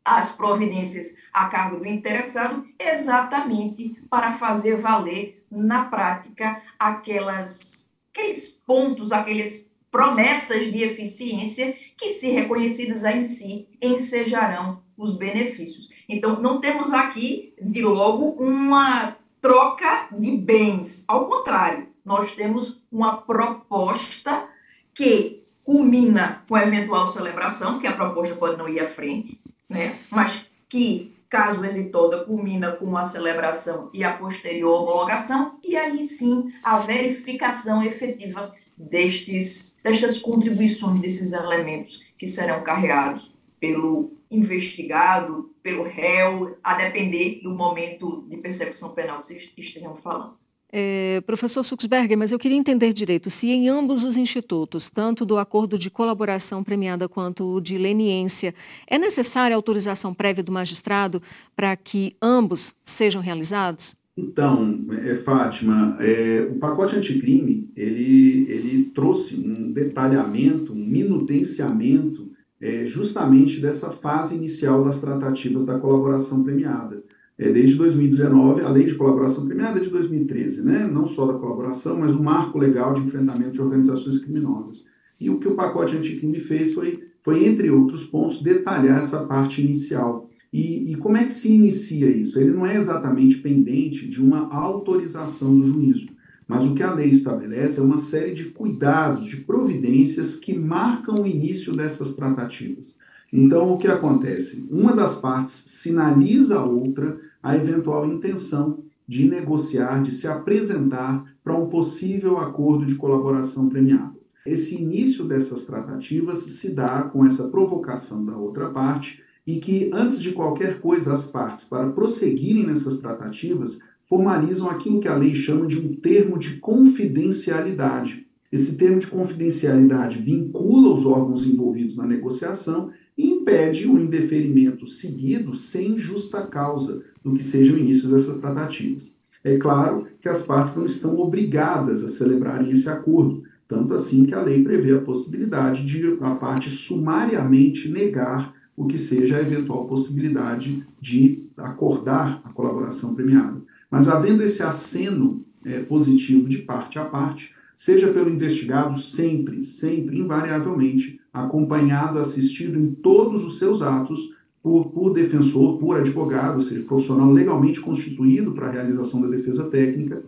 [0.05, 9.13] as providências a cargo do interessado, exatamente para fazer valer na prática aquelas, aqueles pontos,
[9.13, 15.91] aquelas promessas de eficiência que, se reconhecidas em si, ensejarão os benefícios.
[16.09, 21.05] Então, não temos aqui, de logo, uma troca de bens.
[21.07, 24.49] Ao contrário, nós temos uma proposta
[24.95, 29.41] que culmina com a eventual celebração, que a proposta pode não ir à frente,
[29.73, 29.95] né?
[30.11, 36.53] mas que, caso exitosa, culmina com a celebração e a posterior homologação, e aí sim
[36.63, 46.59] a verificação efetiva destes, destas contribuições, desses elementos que serão carreados pelo investigado, pelo réu,
[46.65, 50.42] a depender do momento de percepção penal que vocês estejam falando.
[50.75, 55.37] É, professor Suxberger, mas eu queria entender direito se em ambos os institutos, tanto do
[55.37, 58.55] acordo de colaboração premiada quanto o de leniência,
[58.87, 61.21] é necessária autorização prévia do magistrado
[61.55, 63.95] para que ambos sejam realizados?
[64.17, 72.87] Então, é, Fátima, é, o pacote anticrime ele, ele trouxe um detalhamento, um minutenciamento é,
[72.87, 77.03] justamente dessa fase inicial das tratativas da colaboração premiada.
[77.43, 80.87] É, desde 2019, a lei de colaboração premiada é de 2013, né?
[80.87, 84.87] não só da colaboração, mas o marco legal de enfrentamento de organizações criminosas.
[85.19, 89.61] E o que o pacote anticrime fez foi, foi, entre outros pontos, detalhar essa parte
[89.61, 90.31] inicial.
[90.53, 92.39] E, e como é que se inicia isso?
[92.39, 96.11] Ele não é exatamente pendente de uma autorização do juízo.
[96.47, 101.23] Mas o que a lei estabelece é uma série de cuidados, de providências que marcam
[101.23, 102.99] o início dessas tratativas.
[103.33, 104.69] Então, o que acontece?
[104.71, 111.57] Uma das partes sinaliza a outra a eventual intenção de negociar, de se apresentar para
[111.57, 114.21] um possível acordo de colaboração premiado.
[114.47, 120.21] Esse início dessas tratativas se dá com essa provocação da outra parte e que, antes
[120.21, 123.79] de qualquer coisa, as partes, para prosseguirem nessas tratativas,
[124.09, 128.27] formalizam aquilo que a lei chama de um termo de confidencialidade.
[128.53, 135.99] Esse termo de confidencialidade vincula os órgãos envolvidos na negociação impede o indeferimento seguido sem
[135.99, 139.17] justa causa do que seja o início dessas tratativas.
[139.45, 144.35] É claro que as partes não estão obrigadas a celebrarem esse acordo, tanto assim que
[144.35, 149.87] a lei prevê a possibilidade de a parte sumariamente negar o que seja a eventual
[149.87, 153.61] possibilidade de acordar a colaboração premiada.
[153.91, 160.19] Mas havendo esse aceno é, positivo de parte a parte, seja pelo investigado, sempre, sempre,
[160.19, 166.85] invariavelmente, acompanhado, assistido em todos os seus atos por, por defensor, por advogado, ou seja,
[166.85, 170.23] profissional legalmente constituído para a realização da defesa técnica,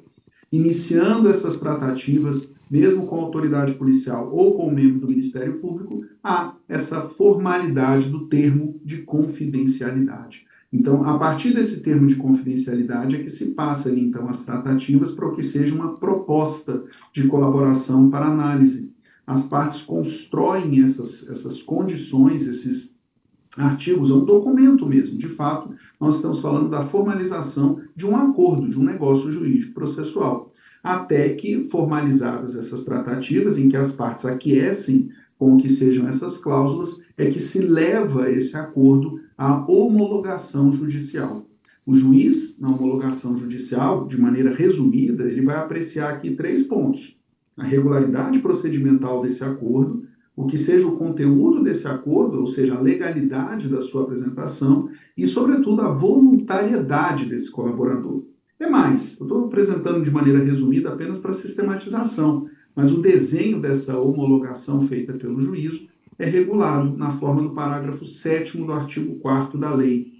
[0.51, 6.05] iniciando essas tratativas, mesmo com a autoridade policial ou com o membro do Ministério Público,
[6.23, 10.45] há essa formalidade do termo de confidencialidade.
[10.73, 15.13] Então, a partir desse termo de confidencialidade é que se passa ali, então, as tratativas
[15.13, 18.93] para que seja uma proposta de colaboração para análise.
[19.27, 22.97] As partes constroem essas, essas condições, esses
[23.57, 25.17] artigos, é um documento mesmo.
[25.17, 30.53] De fato, nós estamos falando da formalização de um acordo, de um negócio jurídico processual.
[30.83, 37.03] Até que, formalizadas essas tratativas, em que as partes aquecem com que sejam essas cláusulas,
[37.17, 41.47] é que se leva esse acordo à homologação judicial.
[41.87, 47.19] O juiz, na homologação judicial, de maneira resumida, ele vai apreciar aqui três pontos:
[47.57, 50.05] a regularidade procedimental desse acordo,
[50.37, 55.27] o que seja o conteúdo desse acordo, ou seja, a legalidade da sua apresentação e,
[55.27, 58.25] sobretudo, a voluntariedade desse colaborador.
[58.59, 63.99] É mais, eu estou apresentando de maneira resumida apenas para sistematização, mas o desenho dessa
[63.99, 65.87] homologação feita pelo juízo
[66.19, 70.13] é regulado na forma do parágrafo 7 do artigo 4 da lei.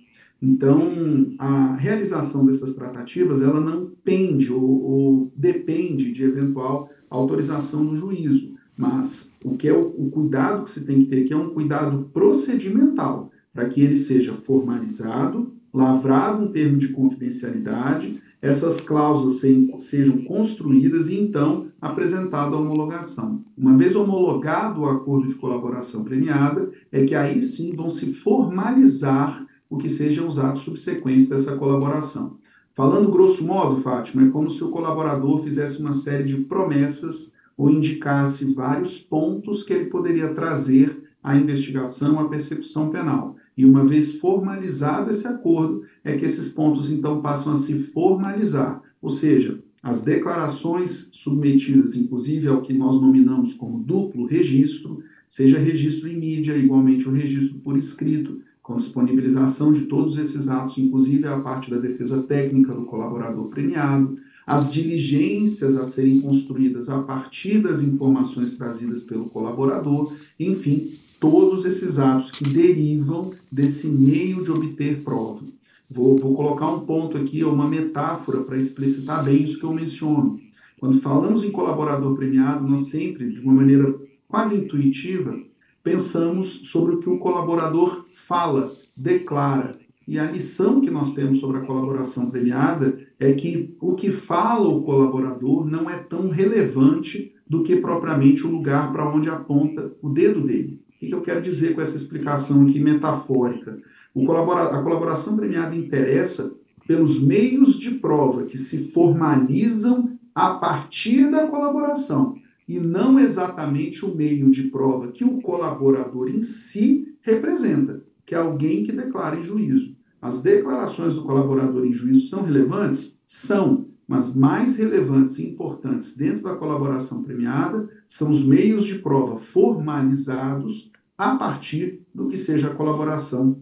[0.43, 7.97] Então, a realização dessas tratativas, ela não pende ou, ou depende de eventual autorização do
[7.97, 11.37] juízo, mas o que é o, o cuidado que se tem que ter, que é
[11.37, 19.41] um cuidado procedimental, para que ele seja formalizado, lavrado um termo de confidencialidade, essas cláusulas
[19.83, 23.43] sejam construídas e então apresentada a homologação.
[23.57, 29.47] Uma vez homologado o acordo de colaboração premiada, é que aí sim vão se formalizar
[29.71, 32.37] o que sejam os atos subsequentes dessa colaboração.
[32.75, 37.71] Falando grosso modo, Fátima, é como se o colaborador fizesse uma série de promessas ou
[37.71, 43.37] indicasse vários pontos que ele poderia trazer à investigação, à persecução penal.
[43.57, 48.83] E uma vez formalizado esse acordo, é que esses pontos então passam a se formalizar,
[49.01, 56.09] ou seja, as declarações submetidas, inclusive ao que nós nominamos como duplo registro, seja registro
[56.09, 61.39] em mídia, igualmente o registro por escrito, com disponibilização de todos esses atos, inclusive a
[61.39, 67.83] parte da defesa técnica do colaborador premiado, as diligências a serem construídas a partir das
[67.83, 75.43] informações trazidas pelo colaborador, enfim, todos esses atos que derivam desse meio de obter prova.
[75.91, 80.41] Vou, vou colocar um ponto aqui, uma metáfora para explicitar bem isso que eu menciono.
[80.81, 83.95] Quando falamos em colaborador premiado, nós sempre, de uma maneira
[84.27, 85.39] quase intuitiva,
[85.83, 89.79] pensamos sobre o que o colaborador fala, declara.
[90.07, 94.69] E a lição que nós temos sobre a colaboração premiada é que o que fala
[94.69, 100.11] o colaborador não é tão relevante do que propriamente o lugar para onde aponta o
[100.11, 100.81] dedo dele.
[100.89, 103.79] O que eu quero dizer com essa explicação aqui metafórica?
[104.15, 106.55] Colabora a colaboração premiada interessa
[106.87, 114.15] pelos meios de prova que se formalizam a partir da colaboração e não exatamente o
[114.15, 119.43] meio de prova que o colaborador em si representa, que é alguém que declara em
[119.43, 119.97] juízo.
[120.21, 123.21] As declarações do colaborador em juízo são relevantes?
[123.27, 129.37] São, mas mais relevantes e importantes dentro da colaboração premiada são os meios de prova
[129.37, 133.61] formalizados a partir do que seja a colaboração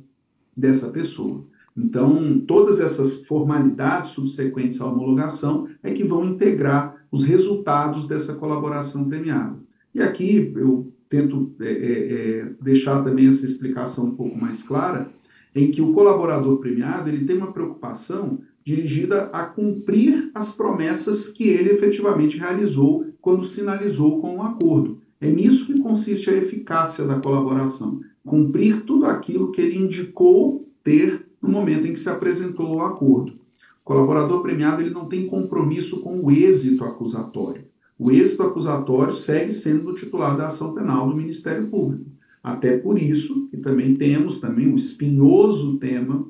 [0.57, 1.44] dessa pessoa.
[1.77, 9.09] Então, todas essas formalidades subsequentes à homologação é que vão integrar os resultados dessa colaboração
[9.09, 9.59] premiada.
[9.94, 15.12] E aqui eu tento é, é, é, deixar também essa explicação um pouco mais clara,
[15.55, 21.51] em que o colaborador premiado ele tem uma preocupação dirigida a cumprir as promessas que
[21.51, 25.03] ele efetivamente realizou quando sinalizou com o acordo.
[25.20, 31.27] É nisso que consiste a eficácia da colaboração, cumprir tudo aquilo que ele indicou ter
[31.42, 33.33] no momento em que se apresentou o acordo.
[33.33, 37.64] O colaborador premiado ele não tem compromisso com o êxito acusatório.
[38.05, 42.11] O êxito acusatório segue sendo do titular da ação penal do Ministério Público.
[42.43, 46.27] Até por isso que também temos também o espinhoso tema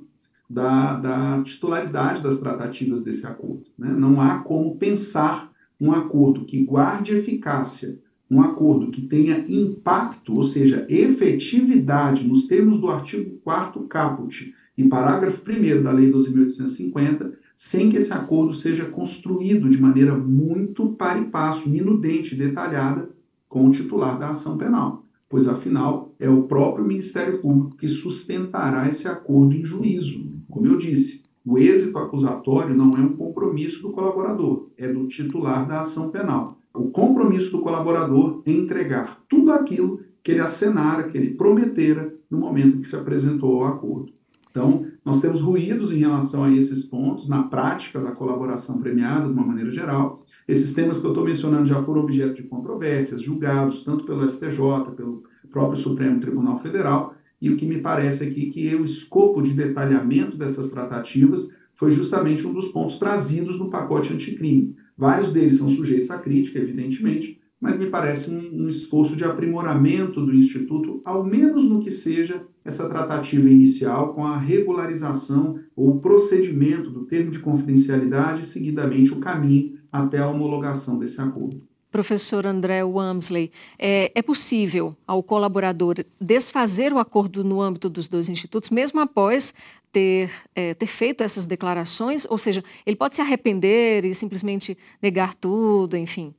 [0.50, 3.64] da, da titularidade das tratativas desse acordo.
[3.78, 3.90] Né?
[3.90, 7.98] Não há como pensar um acordo que guarde eficácia,
[8.30, 14.88] um acordo que tenha impacto, ou seja, efetividade, nos termos do artigo 4 caput e
[14.88, 17.32] parágrafo 1 da Lei 12.850,
[17.64, 23.08] sem que esse acordo seja construído de maneira muito par e passo, minudente, detalhada,
[23.48, 28.88] com o titular da ação penal, pois afinal é o próprio Ministério Público que sustentará
[28.88, 30.26] esse acordo em juízo.
[30.50, 35.64] Como eu disse, o êxito acusatório não é um compromisso do colaborador, é do titular
[35.64, 36.58] da ação penal.
[36.74, 42.38] O compromisso do colaborador é entregar tudo aquilo que ele acenara, que ele prometera no
[42.38, 44.12] momento que se apresentou ao acordo.
[44.50, 49.32] Então, nós temos ruídos em relação a esses pontos na prática da colaboração premiada, de
[49.32, 50.24] uma maneira geral.
[50.46, 54.92] Esses temas que eu estou mencionando já foram objeto de controvérsias, julgados tanto pelo STJ,
[54.96, 59.52] pelo próprio Supremo Tribunal Federal, e o que me parece aqui que o escopo de
[59.52, 64.76] detalhamento dessas tratativas foi justamente um dos pontos trazidos no pacote anticrime.
[64.96, 70.24] Vários deles são sujeitos à crítica, evidentemente, mas me parece um, um, esforço de aprimoramento
[70.24, 76.90] do Instituto, ao menos no que seja essa tratativa inicial com a regularização ou procedimento
[76.90, 81.62] do termo de confidencialidade e, seguidamente, o caminho até a homologação desse acordo.
[81.90, 88.30] Professor André Wamsley, é, é, possível ao colaborador desfazer o acordo no âmbito dos dois
[88.30, 89.52] institutos, mesmo após
[89.92, 92.26] ter, é, ter feito essas declarações?
[92.30, 96.34] Ou seja, ele pode se arrepender e simplesmente negar tudo, enfim?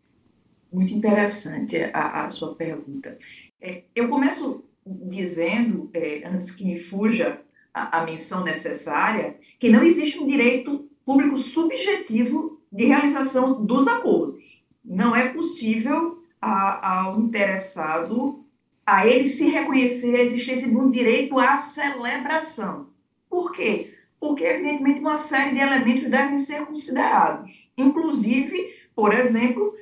[0.71, 3.15] Muito interessante a, a sua pergunta.
[3.62, 7.41] É, eu começo dizendo, é, antes que me fuja
[7.74, 14.63] a, a menção necessária, que não existe um direito público subjetivo de realização dos acordos
[14.84, 18.43] não é possível ao interessado,
[18.86, 22.88] a ele se reconhecer a existência de um direito à celebração.
[23.30, 23.93] Por quê?
[24.19, 27.69] Porque, evidentemente, uma série de elementos devem ser considerados.
[27.78, 29.74] Inclusive, por exemplo,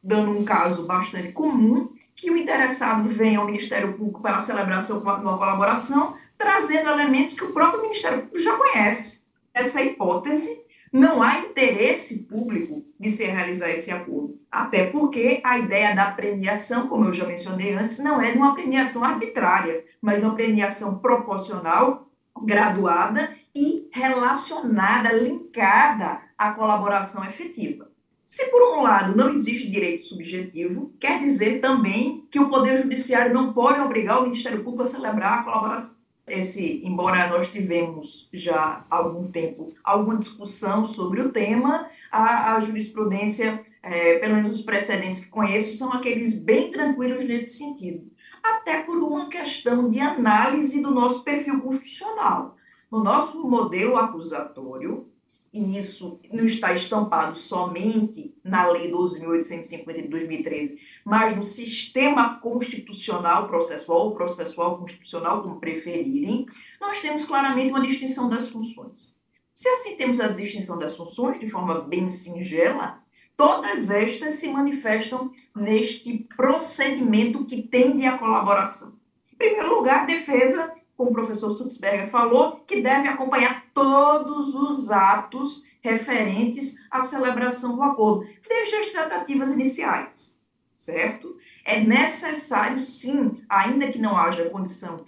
[0.00, 4.98] dando um caso bastante comum, que o interessado venha ao Ministério Público para a celebração
[4.98, 9.24] de uma colaboração, trazendo elementos que o próprio Ministério Público já conhece.
[9.54, 14.38] Essa hipótese não há interesse público de se realizar esse acordo.
[14.52, 18.54] Até porque a ideia da premiação, como eu já mencionei antes, não é de uma
[18.54, 22.06] premiação arbitrária, mas uma premiação proporcional,
[22.44, 27.89] graduada e relacionada, linkada à colaboração efetiva.
[28.30, 33.34] Se, por um lado, não existe direito subjetivo, quer dizer também que o Poder Judiciário
[33.34, 35.96] não pode obrigar o Ministério Público a celebrar a colaboração
[36.28, 42.60] esse, embora nós tivemos já há algum tempo alguma discussão sobre o tema, a, a
[42.60, 48.08] jurisprudência, é, pelo menos os precedentes que conheço, são aqueles bem tranquilos nesse sentido.
[48.40, 52.56] Até por uma questão de análise do nosso perfil constitucional.
[52.92, 55.09] No nosso modelo acusatório,
[55.52, 63.48] e isso não está estampado somente na Lei 12.850 de 2013, mas no sistema constitucional
[63.48, 66.46] processual, ou processual constitucional, como preferirem,
[66.80, 69.18] nós temos claramente uma distinção das funções.
[69.52, 73.02] Se assim temos a distinção das funções, de forma bem singela,
[73.36, 78.94] todas estas se manifestam neste procedimento que tende à colaboração.
[79.32, 85.64] Em primeiro lugar, defesa como o professor Sutzberger falou, que deve acompanhar todos os atos
[85.80, 91.38] referentes à celebração do acordo, desde as tratativas iniciais, certo?
[91.64, 95.06] É necessário, sim, ainda que não haja condição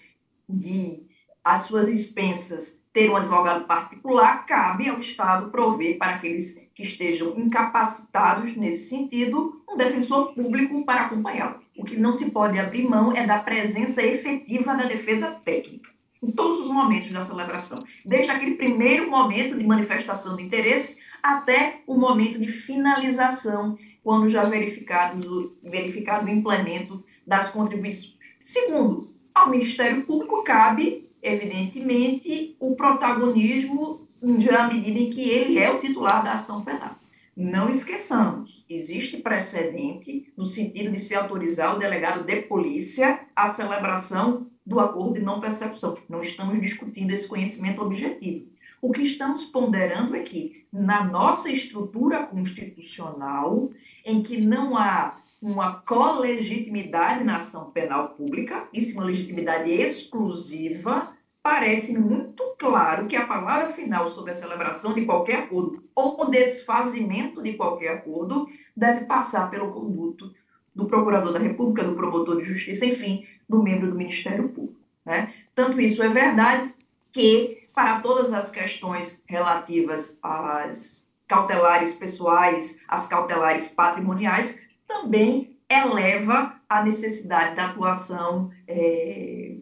[0.48, 1.06] de
[1.44, 7.38] as suas expensas ter um advogado particular, cabe ao Estado prover para aqueles que estejam
[7.38, 11.61] incapacitados nesse sentido um defensor público para acompanhá-lo.
[11.76, 15.90] O que não se pode abrir mão é da presença efetiva da defesa técnica,
[16.22, 21.80] em todos os momentos da celebração, desde aquele primeiro momento de manifestação de interesse até
[21.86, 28.16] o momento de finalização, quando já verificado, verificado o implemento das contribuições.
[28.42, 35.78] Segundo, ao Ministério Público cabe, evidentemente, o protagonismo na medida em que ele é o
[35.78, 37.01] titular da ação penal.
[37.34, 44.48] Não esqueçamos, existe precedente no sentido de se autorizar o delegado de polícia à celebração
[44.66, 45.96] do acordo de não persecução.
[46.08, 48.46] Não estamos discutindo esse conhecimento objetivo.
[48.82, 53.70] O que estamos ponderando é que, na nossa estrutura constitucional,
[54.04, 61.16] em que não há uma colegitimidade na ação penal pública, e sim uma legitimidade exclusiva,
[61.42, 67.42] parece muito claro que a palavra final sobre a celebração de qualquer acordo ou desfazimento
[67.42, 70.32] de qualquer acordo deve passar pelo conduto
[70.74, 74.80] do procurador da República, do promotor de justiça, enfim, do membro do Ministério Público.
[75.04, 75.32] Né?
[75.54, 76.72] Tanto isso é verdade
[77.10, 86.82] que, para todas as questões relativas às cautelares pessoais, às cautelares patrimoniais, também eleva a
[86.82, 88.50] necessidade da atuação.
[88.66, 89.56] É,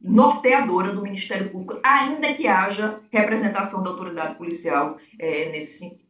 [0.00, 6.08] norteadora do Ministério Público, ainda que haja representação da autoridade policial é, nesse sentido.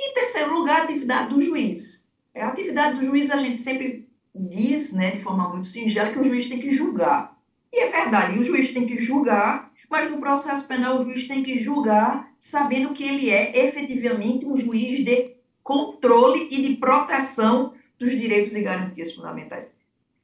[0.00, 2.08] Em terceiro lugar, a atividade do juiz.
[2.34, 6.18] É, a atividade do juiz, a gente sempre diz, né, de forma muito singela, que
[6.18, 7.36] o juiz tem que julgar.
[7.72, 11.42] E é verdade, o juiz tem que julgar, mas no processo penal o juiz tem
[11.42, 18.10] que julgar sabendo que ele é efetivamente um juiz de controle e de proteção dos
[18.12, 19.76] direitos e garantias fundamentais.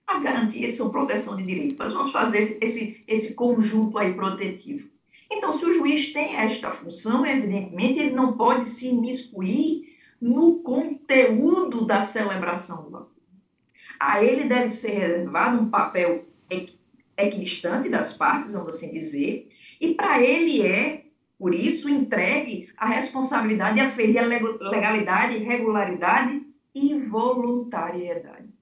[0.06, 4.88] As garantias são proteção de direito, mas vamos fazer esse, esse, esse conjunto aí protetivo.
[5.30, 11.84] Então, se o juiz tem esta função, evidentemente, ele não pode se imiscuir no conteúdo
[11.86, 13.14] da celebração do acordo.
[13.98, 16.26] A ele deve ser reservado um papel
[17.16, 19.48] equidistante das partes, vamos assim dizer,
[19.80, 21.04] e para ele é,
[21.38, 28.53] por isso, entregue a responsabilidade de aferir a legalidade, regularidade e voluntariedade.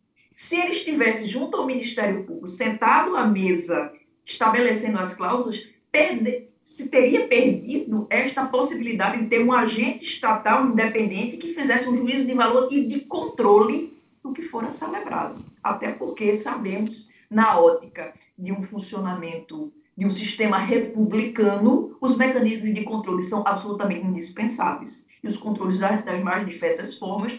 [0.43, 3.93] Se ele estivesse junto ao Ministério Público, sentado à mesa,
[4.24, 11.36] estabelecendo as cláusulas, perde, se teria perdido esta possibilidade de ter um agente estatal independente
[11.36, 15.45] que fizesse um juízo de valor e de controle do que fora celebrado.
[15.62, 22.82] Até porque sabemos, na ótica de um funcionamento de um sistema republicano, os mecanismos de
[22.82, 25.07] controle são absolutamente indispensáveis.
[25.22, 27.32] E os controles das mais diversas formas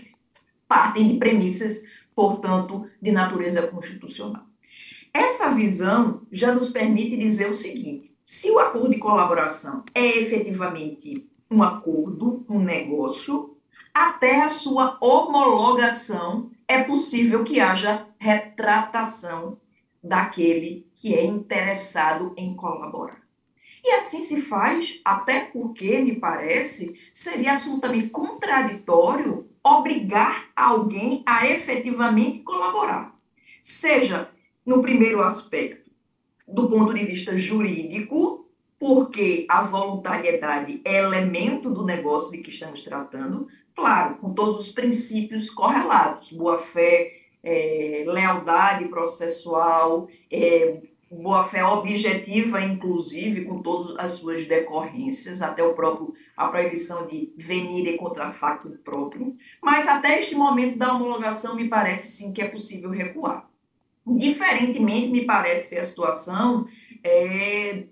[0.70, 4.43] partem de premissas portanto, de natureza constitucional.
[5.14, 11.30] Essa visão já nos permite dizer o seguinte: se o acordo de colaboração é efetivamente
[11.51, 13.55] um acordo, um negócio,
[13.93, 19.59] até a sua homologação é possível que haja retratação
[20.03, 23.22] daquele que é interessado em colaborar.
[23.84, 32.39] E assim se faz, até porque, me parece, seria absolutamente contraditório obrigar alguém a efetivamente
[32.39, 33.16] colaborar.
[33.61, 34.30] Seja
[34.66, 35.89] no primeiro aspecto,
[36.47, 42.82] do ponto de vista jurídico, porque a voluntariedade é elemento do negócio de que estamos
[42.82, 50.82] tratando, claro, com todos os princípios correlatos, boa-fé, é, lealdade processual, é,
[51.22, 57.88] boa-fé objetiva, inclusive, com todas as suas decorrências, até o próprio, a proibição de venir
[57.88, 62.89] e contrafacto próprio, mas até este momento da homologação me parece sim que é possível
[62.89, 63.49] recuar.
[64.05, 66.68] Diferentemente, me parece ser a situação
[67.03, 67.86] é,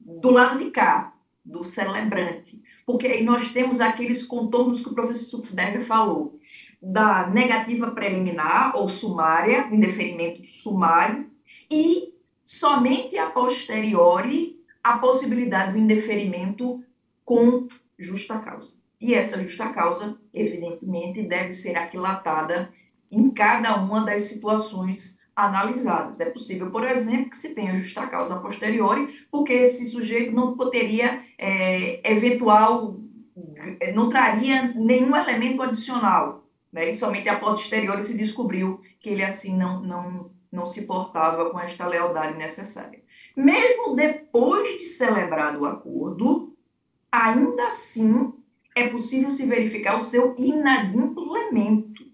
[0.00, 5.24] do lado de cá, do celebrante, porque aí nós temos aqueles contornos que o professor
[5.24, 6.38] Sutzberger falou,
[6.82, 11.30] da negativa preliminar ou sumária, indeferimento sumário,
[11.70, 12.13] e
[12.54, 16.84] somente a posteriori a possibilidade do indeferimento
[17.24, 17.66] com
[17.98, 18.74] justa causa.
[19.00, 22.70] E essa justa causa, evidentemente, deve ser aquilatada
[23.10, 26.20] em cada uma das situações analisadas.
[26.20, 31.24] É possível, por exemplo, que se tenha justa causa posteriori, porque esse sujeito não poderia,
[31.38, 33.00] é, eventual,
[33.94, 36.44] não traria nenhum elemento adicional.
[36.70, 36.90] Né?
[36.90, 41.58] E somente a posteriori se descobriu que ele assim não, não, não se portava com
[41.58, 43.02] esta lealdade necessária.
[43.36, 46.56] Mesmo depois de celebrado o acordo,
[47.10, 48.32] ainda assim
[48.74, 52.04] é possível se verificar o seu inadimplemento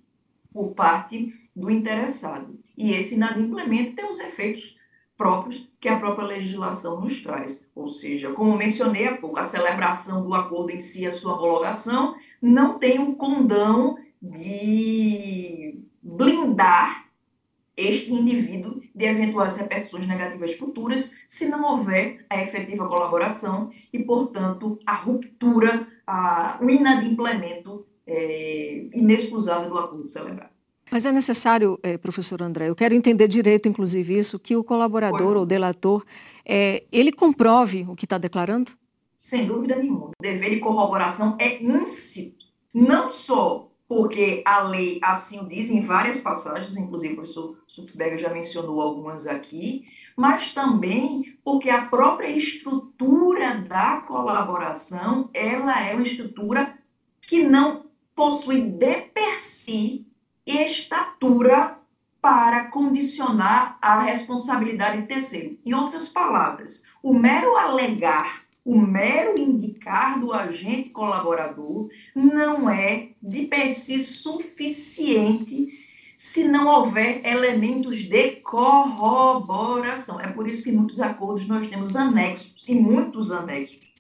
[0.52, 2.58] por parte do interessado.
[2.76, 4.78] E esse inadimplemento tem os efeitos
[5.16, 7.66] próprios que a própria legislação nos traz.
[7.74, 12.14] Ou seja, como mencionei há pouco, a celebração do acordo em si, a sua homologação,
[12.40, 17.09] não tem o condão de blindar
[17.80, 24.78] este indivíduo de eventuais repercussões negativas futuras, se não houver a efetiva colaboração e, portanto,
[24.86, 30.50] a ruptura, a, o inadimplemento é, inexcusável do acordo celebrado.
[30.90, 35.36] Mas é necessário, é, professor André, eu quero entender direito, inclusive, isso, que o colaborador
[35.36, 36.04] ou delator,
[36.44, 38.72] é, ele comprove o que está declarando?
[39.16, 40.06] Sem dúvida nenhuma.
[40.06, 45.80] O dever de corroboração é íncito, não só porque a lei assim o diz em
[45.80, 49.84] várias passagens, inclusive o professor Suxberger já mencionou algumas aqui,
[50.16, 56.78] mas também porque a própria estrutura da colaboração, ela é uma estrutura
[57.20, 60.06] que não possui de per si
[60.46, 61.76] estatura
[62.22, 65.58] para condicionar a responsabilidade de terceiro.
[65.66, 73.46] Em outras palavras, o mero alegar o mero indicar do agente colaborador não é de
[73.46, 75.68] per si suficiente
[76.16, 80.20] se não houver elementos de corroboração.
[80.20, 83.94] É por isso que em muitos acordos nós temos anexos, e muitos anexos.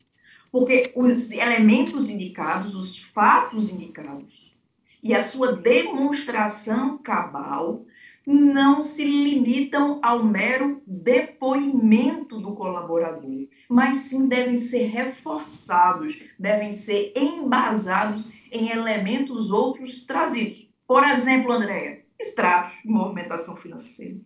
[0.52, 4.54] Porque os elementos indicados, os fatos indicados
[5.02, 7.86] e a sua demonstração cabal
[8.30, 17.12] não se limitam ao mero depoimento do colaborador, mas sim devem ser reforçados, devem ser
[17.16, 20.68] embasados em elementos outros trazidos.
[20.86, 24.16] Por exemplo, Andréia, extratos de movimentação financeira.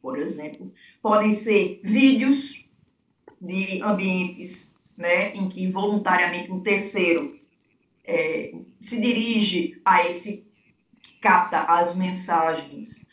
[0.00, 0.72] Por exemplo,
[1.02, 2.64] podem ser vídeos
[3.40, 7.38] de ambientes né, em que voluntariamente um terceiro
[8.02, 10.46] é, se dirige a esse
[11.20, 13.05] capta as mensagens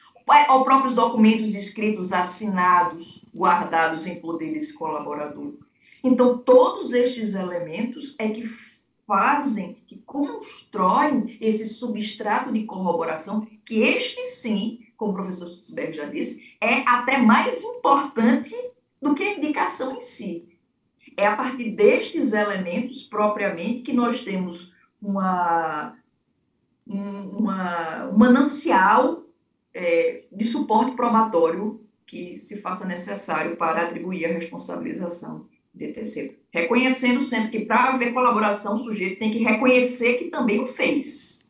[0.49, 5.53] ou próprios documentos escritos, assinados, guardados em poder desse colaborador.
[6.03, 8.43] Então, todos estes elementos é que
[9.05, 16.05] fazem, que constroem esse substrato de corroboração, que este sim, como o professor Sutzberg já
[16.05, 18.55] disse, é até mais importante
[19.01, 20.49] do que a indicação em si.
[21.17, 25.95] É a partir destes elementos, propriamente, que nós temos uma,
[26.87, 29.22] uma, um manancial
[29.73, 36.35] é, de suporte probatório que se faça necessário para atribuir a responsabilização de terceiro.
[36.51, 41.49] Reconhecendo sempre que para haver colaboração, o sujeito tem que reconhecer que também o fez.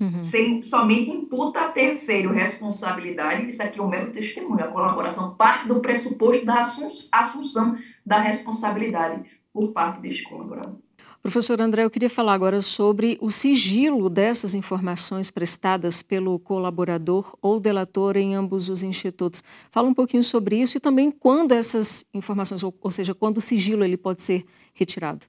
[0.00, 0.22] Uhum.
[0.22, 4.64] Sem somente imputa a terceiro responsabilidade, isso aqui é um mero testemunho.
[4.64, 10.83] A colaboração parte do pressuposto da assunção da responsabilidade por parte deste colaborador.
[11.24, 17.58] Professor André, eu queria falar agora sobre o sigilo dessas informações prestadas pelo colaborador ou
[17.58, 19.42] delator em ambos os institutos.
[19.70, 23.40] Fala um pouquinho sobre isso e também quando essas informações, ou, ou seja, quando o
[23.40, 24.44] sigilo ele pode ser
[24.74, 25.24] retirado.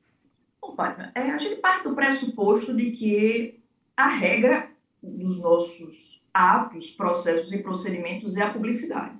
[0.62, 0.76] Bom,
[1.16, 3.64] é, a gente parte do pressuposto de que
[3.96, 4.70] a regra
[5.02, 9.18] dos nossos atos, processos e procedimentos é a publicidade.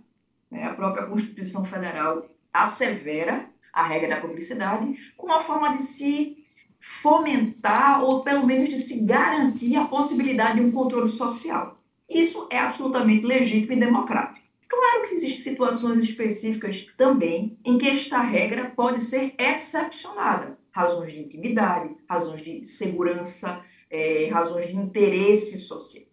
[0.52, 6.44] É, a própria Constituição Federal assevera a regra da publicidade como uma forma de se
[6.88, 11.80] fomentar ou pelo menos de se garantir a possibilidade de um controle social.
[12.08, 14.46] Isso é absolutamente legítimo e democrático.
[14.70, 20.60] Claro que existem situações específicas também em que esta regra pode ser excepcionada.
[20.70, 26.06] Razões de intimidade, razões de segurança, é, razões de interesse social.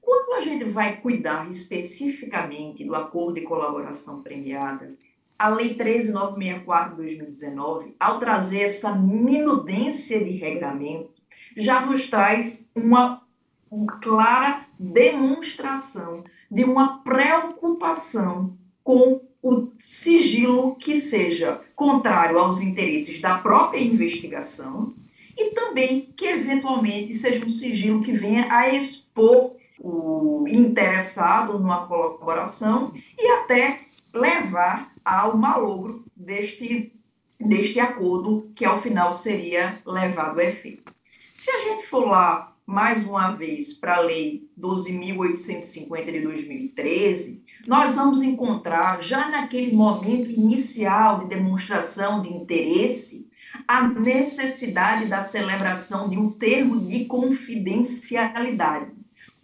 [0.00, 4.96] Quando a gente vai cuidar especificamente do acordo de colaboração premiada,
[5.38, 11.10] a Lei 13964 de 2019, ao trazer essa minudência de regramento,
[11.56, 13.22] já nos traz uma,
[13.70, 23.38] uma clara demonstração de uma preocupação com o sigilo que seja contrário aos interesses da
[23.38, 24.94] própria investigação
[25.36, 32.92] e também que eventualmente seja um sigilo que venha a expor o interessado numa colaboração
[33.18, 33.82] e até
[34.12, 36.92] levar ao malogro deste
[37.38, 40.92] deste acordo que ao final seria levado a efeito.
[41.34, 47.94] Se a gente for lá mais uma vez para a Lei 12.850 de 2013, nós
[47.94, 53.30] vamos encontrar, já naquele momento inicial de demonstração de interesse,
[53.68, 58.90] a necessidade da celebração de um termo de confidencialidade.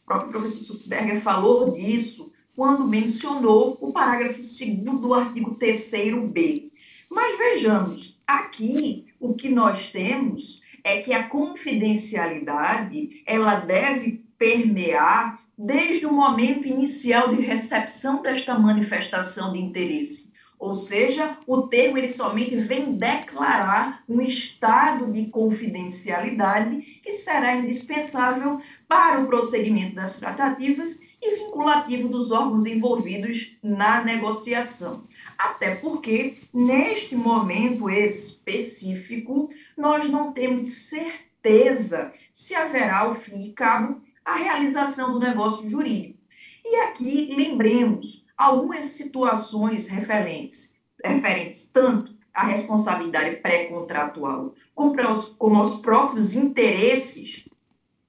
[0.02, 2.31] O próprio professor Sutzberger falou disso
[2.62, 6.70] quando mencionou o parágrafo 2 do artigo 3b.
[7.10, 16.06] Mas vejamos, aqui o que nós temos é que a confidencialidade ela deve permear desde
[16.06, 20.30] o momento inicial de recepção desta manifestação de interesse.
[20.56, 28.60] Ou seja, o termo ele somente vem declarar um estado de confidencialidade que será indispensável
[28.86, 35.06] para o prosseguimento das tratativas e vinculativo dos órgãos envolvidos na negociação.
[35.38, 44.00] Até porque, neste momento específico, nós não temos certeza se haverá, ao fim e cabo,
[44.24, 46.18] a realização do negócio jurídico.
[46.64, 54.96] E aqui, lembremos algumas situações referentes, referentes tanto à responsabilidade pré-contratual como,
[55.38, 57.44] como aos próprios interesses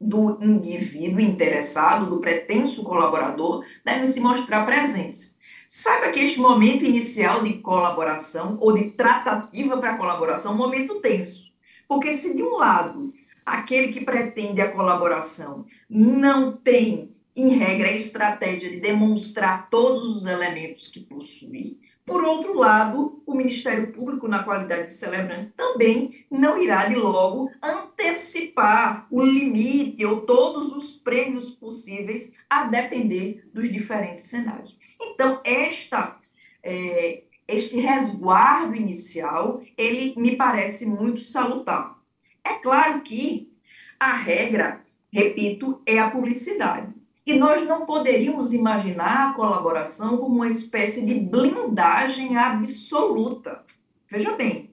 [0.03, 5.37] do indivíduo interessado, do pretenso colaborador, devem se mostrar presentes.
[5.69, 10.99] Saiba que este momento inicial de colaboração ou de tratativa para colaboração é um momento
[10.99, 11.51] tenso.
[11.87, 13.13] Porque se de um lado
[13.45, 20.25] aquele que pretende a colaboração não tem, em regra, a estratégia de demonstrar todos os
[20.25, 26.61] elementos que possui, por outro lado, o Ministério Público, na qualidade de celebrante, também não
[26.61, 34.25] irá de logo antecipar o limite ou todos os prêmios possíveis, a depender dos diferentes
[34.25, 34.77] cenários.
[35.01, 36.17] Então, esta,
[36.61, 41.97] é, este resguardo inicial, ele me parece muito salutar.
[42.43, 43.49] É claro que
[43.97, 46.93] a regra, repito, é a publicidade.
[47.25, 53.63] E nós não poderíamos imaginar a colaboração como uma espécie de blindagem absoluta.
[54.09, 54.71] Veja bem,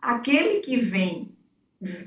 [0.00, 1.34] aquele que vem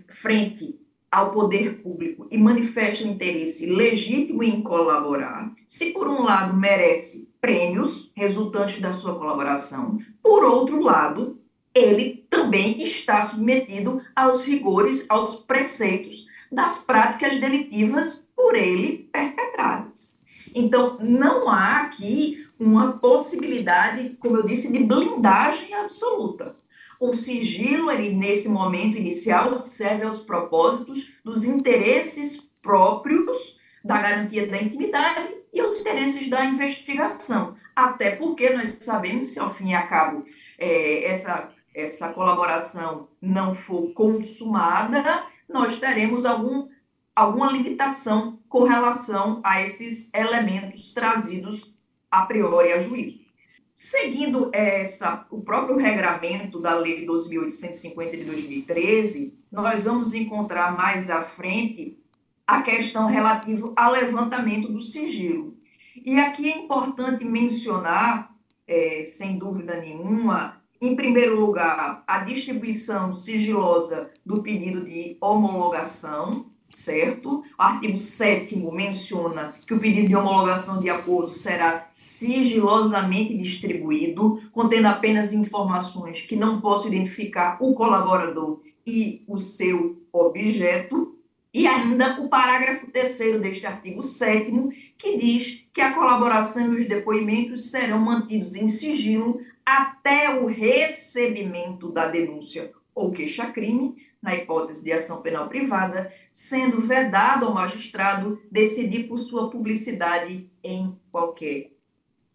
[0.07, 0.79] frente
[1.11, 8.11] ao poder público e manifesta interesse legítimo em colaborar, se por um lado merece prêmios
[8.15, 11.41] resultantes da sua colaboração, por outro lado,
[11.73, 20.21] ele também está submetido aos rigores, aos preceitos das práticas delitivas por ele perpetradas.
[20.55, 26.55] Então, não há aqui uma possibilidade, como eu disse, de blindagem absoluta.
[26.97, 34.61] O sigilo, ele, nesse momento inicial, serve aos propósitos dos interesses próprios da garantia da
[34.61, 37.57] intimidade e aos interesses da investigação.
[37.75, 40.23] Até porque nós sabemos, se ao fim e ao cabo
[40.57, 45.03] é, essa, essa colaboração não for consumada,
[45.49, 46.69] nós teremos algum,
[47.17, 51.73] alguma limitação com relação a esses elementos trazidos
[52.11, 53.25] a priori a juízo.
[53.73, 61.23] Seguindo essa, o próprio regramento da Lei 12.850 de 2013, nós vamos encontrar mais à
[61.23, 61.97] frente
[62.45, 65.57] a questão relativa ao levantamento do sigilo.
[66.05, 68.31] E aqui é importante mencionar,
[68.67, 77.43] é, sem dúvida nenhuma, em primeiro lugar, a distribuição sigilosa do pedido de homologação, certo?
[77.57, 84.87] O artigo 7 menciona que o pedido de homologação de acordo será sigilosamente distribuído, contendo
[84.87, 91.15] apenas informações que não possam identificar o colaborador e o seu objeto.
[91.53, 96.87] E ainda o parágrafo 3 deste artigo 7 que diz que a colaboração e os
[96.87, 104.91] depoimentos serão mantidos em sigilo até o recebimento da denúncia ou queixa-crime, na hipótese de
[104.91, 111.71] ação penal privada, sendo vedado ao magistrado decidir por sua publicidade em qualquer.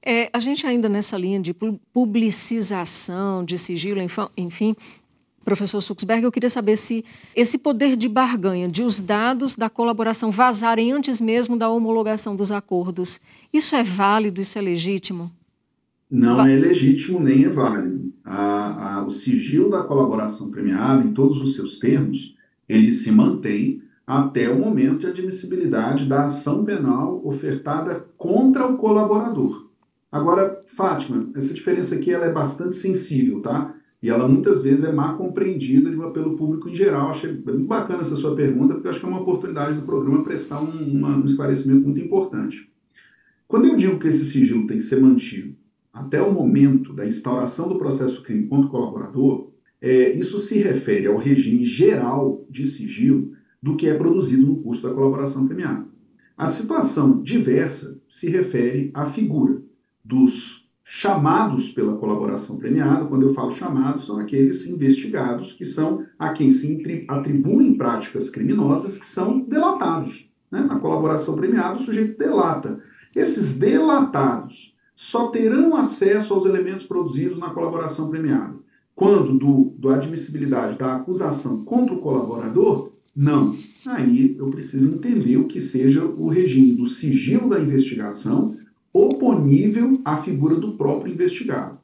[0.04, 1.54] É, a gente ainda nessa linha de
[1.92, 4.00] publicização, de sigilo,
[4.36, 4.74] enfim,
[5.44, 7.04] professor Suxberg, eu queria saber se
[7.34, 12.50] esse poder de barganha, de os dados da colaboração vazarem antes mesmo da homologação dos
[12.50, 13.20] acordos,
[13.52, 15.30] isso é válido, isso é legítimo?
[16.12, 18.12] Não é legítimo nem é válido.
[18.22, 22.36] A, a, o sigilo da colaboração premiada, em todos os seus termos,
[22.68, 29.70] ele se mantém até o momento de admissibilidade da ação penal ofertada contra o colaborador.
[30.10, 33.74] Agora, Fátima, essa diferença aqui ela é bastante sensível, tá?
[34.02, 37.08] E ela muitas vezes é mal compreendida pelo público em geral.
[37.08, 40.60] Achei muito bacana essa sua pergunta, porque acho que é uma oportunidade do programa prestar
[40.60, 42.70] um, uma, um esclarecimento muito importante.
[43.48, 45.61] Quando eu digo que esse sigilo tem que ser mantido
[45.93, 51.07] até o momento da instauração do processo crime contra o colaborador, é, isso se refere
[51.07, 53.32] ao regime geral de sigilo
[53.62, 55.86] do que é produzido no curso da colaboração premiada.
[56.36, 59.62] A situação diversa se refere à figura
[60.05, 63.07] dos chamados pela colaboração premiada.
[63.07, 68.99] Quando eu falo chamados, são aqueles investigados que são a quem se atribuem práticas criminosas
[68.99, 70.30] que são delatados.
[70.51, 70.62] Né?
[70.62, 72.80] Na colaboração premiada, o sujeito delata.
[73.14, 74.71] Esses delatados
[75.03, 78.55] só terão acesso aos elementos produzidos na colaboração premiada.
[78.94, 83.57] Quando do, do admissibilidade da acusação contra o colaborador, não.
[83.88, 88.57] Aí eu preciso entender o que seja o regime do sigilo da investigação
[88.92, 91.80] oponível à figura do próprio investigado.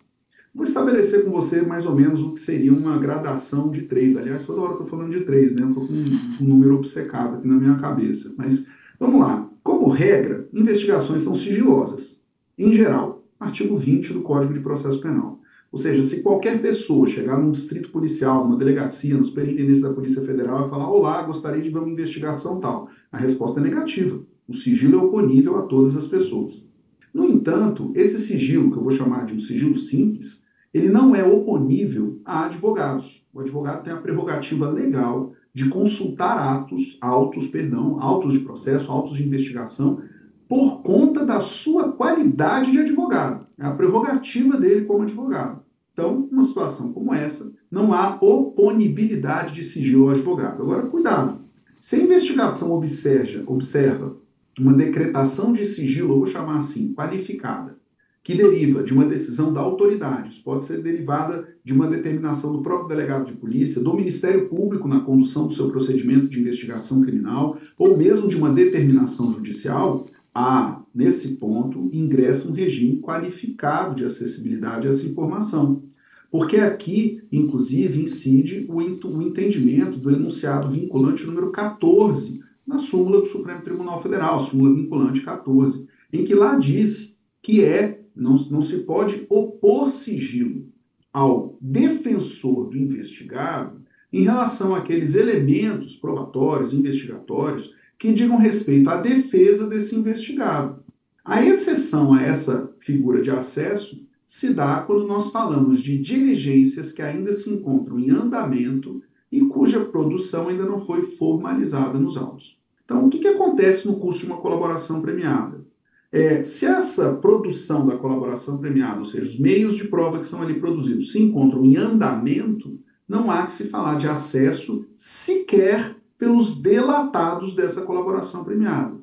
[0.55, 4.16] Vou estabelecer com você mais ou menos o que seria uma gradação de três.
[4.16, 5.62] Aliás, toda hora eu estou falando de três, né?
[5.62, 8.33] Eu estou com um número obcecado aqui na minha cabeça.
[8.39, 9.51] Mas vamos lá.
[9.64, 12.18] Como regra, investigações são sigilosas.
[12.59, 15.39] Em geral, artigo 20 do Código de Processo Penal.
[15.71, 20.23] Ou seja, se qualquer pessoa chegar num distrito policial, numa delegacia, no superintendência da Polícia
[20.23, 24.21] Federal e falar: Olá, gostaria de ver uma investigação tal, a resposta é negativa.
[24.49, 26.67] O sigilo é oponível a todas as pessoas.
[27.15, 30.43] No entanto, esse sigilo, que eu vou chamar de um sigilo simples,
[30.75, 33.25] ele não é oponível a advogados.
[33.33, 39.17] O advogado tem a prerrogativa legal de consultar atos, autos, perdão, autos de processo, autos
[39.17, 40.03] de investigação,
[40.49, 43.46] por conta da sua qualidade de advogado.
[43.59, 45.62] É a prerrogativa dele como advogado.
[45.92, 50.62] Então, numa situação como essa, não há oponibilidade de sigilo ao advogado.
[50.62, 51.40] Agora, cuidado.
[51.80, 54.16] Se a investigação observa, observa
[54.59, 57.78] uma decretação de sigilo, eu vou chamar assim, qualificada,
[58.22, 62.62] que deriva de uma decisão da autoridade, isso pode ser derivada de uma determinação do
[62.62, 67.57] próprio delegado de polícia, do Ministério Público na condução do seu procedimento de investigação criminal,
[67.78, 70.07] ou mesmo de uma determinação judicial,
[70.39, 75.82] há, nesse ponto, ingressa um regime qualificado de acessibilidade a essa informação.
[76.30, 78.80] Porque aqui, inclusive, incide o,
[79.20, 85.89] entendimento do enunciado vinculante número 14 na súmula do Supremo Tribunal Federal, súmula vinculante 14,
[86.12, 90.68] em que lá diz que é não, não se pode opor sigilo
[91.12, 93.80] ao defensor do investigado
[94.12, 100.82] em relação àqueles elementos probatórios, investigatórios, que digam respeito à defesa desse investigado.
[101.24, 107.03] A exceção a essa figura de acesso se dá quando nós falamos de diligências que
[107.03, 112.59] ainda se encontram em andamento e cuja produção ainda não foi formalizada nos autos.
[112.84, 115.66] Então, o que, que acontece no curso de uma colaboração premiada?
[116.11, 120.40] É, se essa produção da colaboração premiada, ou seja, os meios de prova que são
[120.40, 126.61] ali produzidos, se encontram em andamento, não há que se falar de acesso sequer pelos
[126.61, 128.99] delatados dessa colaboração premiada.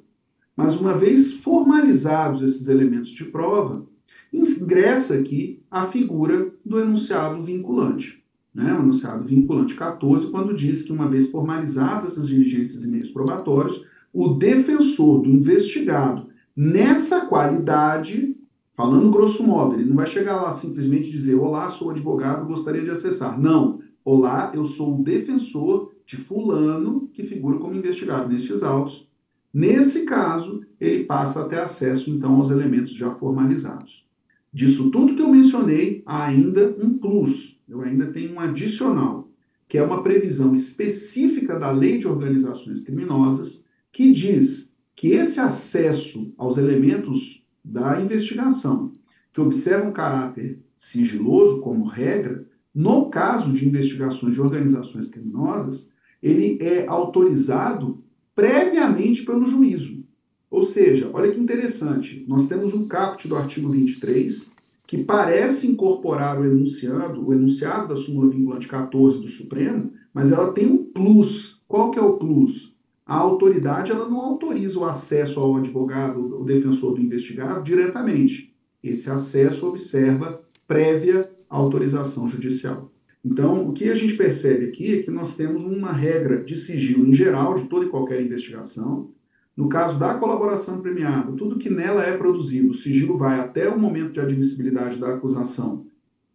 [0.55, 3.85] Mas uma vez formalizados esses elementos de prova,
[4.31, 10.93] ingressa aqui a figura do enunciado vinculante né, o enunciado vinculante 14, quando diz que,
[10.93, 18.37] uma vez formalizadas essas diligências e meios probatórios, o defensor do investigado, nessa qualidade,
[18.73, 22.91] falando grosso modo, ele não vai chegar lá simplesmente dizer: Olá, sou advogado, gostaria de
[22.91, 23.37] acessar.
[23.37, 23.81] Não.
[24.05, 29.09] Olá, eu sou o defensor de Fulano, que figura como investigado nestes autos.
[29.53, 34.05] Nesse caso, ele passa a ter acesso, então, aos elementos já formalizados.
[34.53, 39.29] Disso tudo que eu mencionei, há ainda um plus, eu ainda tenho um adicional,
[39.67, 46.33] que é uma previsão específica da Lei de Organizações Criminosas, que diz que esse acesso
[46.37, 48.93] aos elementos da investigação,
[49.33, 55.91] que observam caráter sigiloso como regra, no caso de investigações de organizações criminosas,
[56.21, 58.03] ele é autorizado
[58.35, 60.03] previamente pelo juízo.
[60.49, 64.51] Ou seja, olha que interessante, nós temos um caput do artigo 23,
[64.87, 70.53] que parece incorporar o enunciado, o enunciado da súmula vinculante 14 do Supremo, mas ela
[70.53, 71.61] tem um plus.
[71.67, 72.75] Qual que é o plus?
[73.05, 78.55] A autoridade ela não autoriza o acesso ao advogado, o defensor do investigado, diretamente.
[78.83, 82.91] Esse acesso observa prévia autorização judicial.
[83.25, 87.07] Então, o que a gente percebe aqui é que nós temos uma regra de sigilo
[87.07, 89.09] em geral de toda e qualquer investigação,
[89.57, 93.79] no caso da colaboração premiada, tudo que nela é produzido, o sigilo vai até o
[93.79, 95.87] momento de admissibilidade da acusação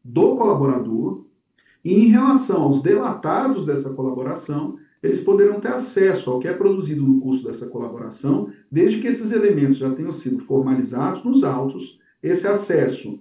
[0.02, 1.24] do colaborador,
[1.84, 7.06] e em relação aos delatados dessa colaboração, eles poderão ter acesso ao que é produzido
[7.06, 12.00] no curso dessa colaboração, desde que esses elementos já tenham sido formalizados nos autos.
[12.20, 13.20] Esse acesso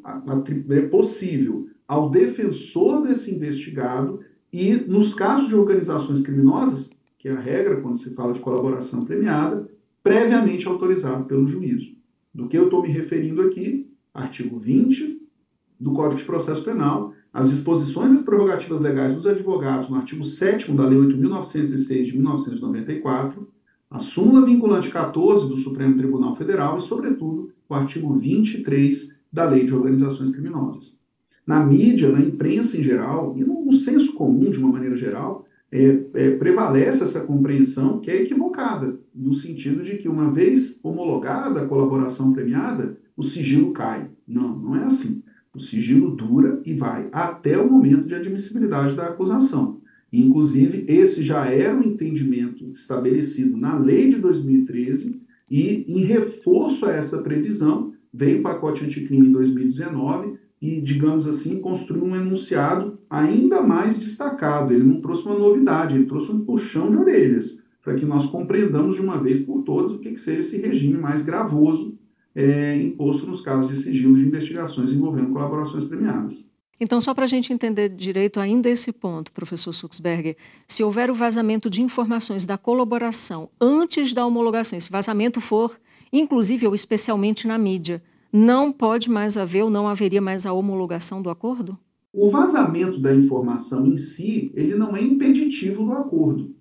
[0.70, 4.20] é possível ao defensor desse investigado
[4.54, 9.04] e, nos casos de organizações criminosas, que é a regra quando se fala de colaboração
[9.04, 9.68] premiada,
[10.04, 11.96] previamente autorizado pelo juízo.
[12.32, 15.20] Do que eu estou me referindo aqui, artigo 20
[15.80, 20.72] do Código de Processo Penal, as disposições das prerrogativas legais dos advogados no artigo 7
[20.74, 23.52] da Lei 8.906 de 1994,
[23.90, 29.66] a súmula vinculante 14 do Supremo Tribunal Federal e, sobretudo, o artigo 23 da Lei
[29.66, 30.99] de Organizações Criminosas.
[31.46, 36.02] Na mídia, na imprensa em geral, e no senso comum de uma maneira geral, é,
[36.14, 41.68] é, prevalece essa compreensão que é equivocada, no sentido de que, uma vez homologada a
[41.68, 44.10] colaboração premiada, o sigilo cai.
[44.28, 45.24] Não, não é assim.
[45.54, 49.80] O sigilo dura e vai até o momento de admissibilidade da acusação.
[50.12, 56.92] Inclusive, esse já era um entendimento estabelecido na lei de 2013 e, em reforço a
[56.92, 63.62] essa previsão, veio o pacote anticrime em 2019 e, digamos assim, construiu um enunciado ainda
[63.62, 64.74] mais destacado.
[64.74, 68.96] Ele não trouxe uma novidade, ele trouxe um puxão de orelhas para que nós compreendamos
[68.96, 71.98] de uma vez por todas o que, que seja esse regime mais gravoso
[72.36, 76.52] é, imposto nos casos de sigilo de investigações envolvendo colaborações premiadas.
[76.80, 81.14] Então, só para a gente entender direito ainda esse ponto, professor Suxberger, se houver o
[81.14, 85.78] vazamento de informações da colaboração antes da homologação, se vazamento for,
[86.12, 88.02] inclusive ou especialmente na mídia,
[88.32, 91.78] não pode mais haver ou não haveria mais a homologação do acordo?
[92.14, 96.56] O vazamento da informação em si, ele não é impeditivo do acordo.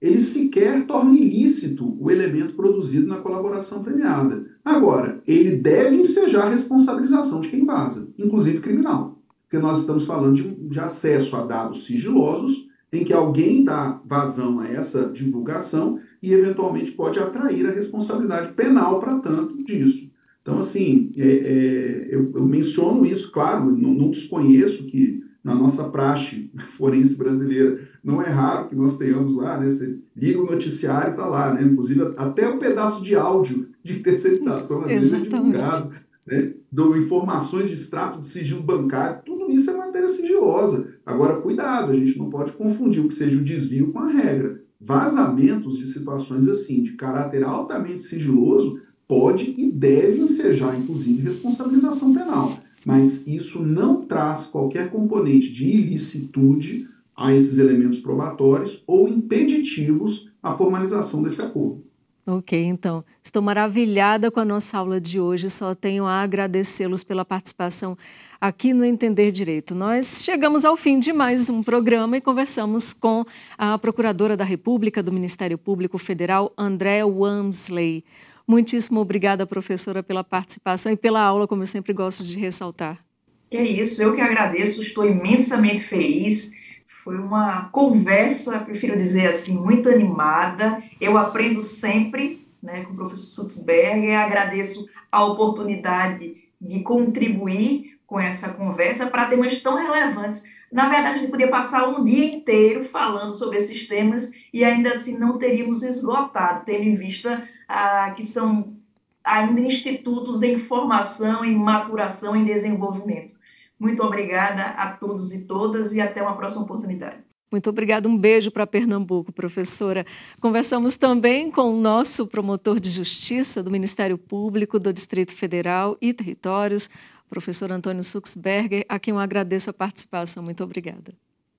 [0.00, 4.46] Ele sequer torna ilícito o elemento produzido na colaboração premiada.
[4.64, 9.18] Agora, ele deve ensejar a responsabilização de quem vaza, inclusive criminal.
[9.42, 14.60] Porque nós estamos falando de, de acesso a dados sigilosos, em que alguém dá vazão
[14.60, 20.01] a essa divulgação e, eventualmente, pode atrair a responsabilidade penal para tanto disso.
[20.42, 25.88] Então, assim, é, é, eu, eu, menciono isso, claro, não, não, desconheço que na nossa
[25.88, 29.70] praxe forense brasileira não é raro que nós tenhamos lá, né?
[29.70, 31.62] Você liga o noticiário e está lá, né?
[31.62, 35.92] Inclusive, até o um pedaço de áudio de terceirização às vezes é divulgado,
[36.26, 36.54] né?
[36.72, 40.88] Do informações de extrato de sigilo bancário, tudo isso é matéria sigilosa.
[41.06, 44.60] Agora, cuidado, a gente não pode confundir o que seja o desvio com a regra.
[44.80, 48.80] Vazamentos de situações assim, de caráter altamente sigiloso,
[49.12, 52.56] pode e deve ensejar, inclusive, responsabilização penal.
[52.82, 60.54] Mas isso não traz qualquer componente de ilicitude a esses elementos probatórios ou impeditivos à
[60.54, 61.84] formalização desse acordo.
[62.26, 67.24] Ok, então, estou maravilhada com a nossa aula de hoje, só tenho a agradecê-los pela
[67.24, 67.98] participação
[68.40, 69.74] aqui no Entender Direito.
[69.74, 73.26] Nós chegamos ao fim de mais um programa e conversamos com
[73.58, 78.04] a Procuradora da República do Ministério Público Federal, André Wamsley.
[78.46, 83.04] Muitíssimo obrigada, professora, pela participação e pela aula, como eu sempre gosto de ressaltar.
[83.50, 86.52] É isso, eu que agradeço, estou imensamente feliz.
[86.86, 90.82] Foi uma conversa, prefiro dizer assim, muito animada.
[91.00, 98.50] Eu aprendo sempre né, com o professor Sutzberger, agradeço a oportunidade de contribuir com essa
[98.50, 100.44] conversa para temas tão relevantes.
[100.70, 104.92] Na verdade, a gente podia passar um dia inteiro falando sobre esses temas e ainda
[104.92, 108.76] assim não teríamos esgotado, tendo em vista ah, que são
[109.24, 113.34] ainda institutos em formação, em maturação, em desenvolvimento.
[113.78, 117.16] Muito obrigada a todos e todas e até uma próxima oportunidade.
[117.50, 120.06] Muito obrigada, um beijo para Pernambuco, professora.
[120.40, 126.14] Conversamos também com o nosso promotor de justiça do Ministério Público do Distrito Federal e
[126.14, 126.88] Territórios,
[127.28, 130.42] professor Antônio Suxberger, a quem eu agradeço a participação.
[130.42, 131.12] Muito obrigada.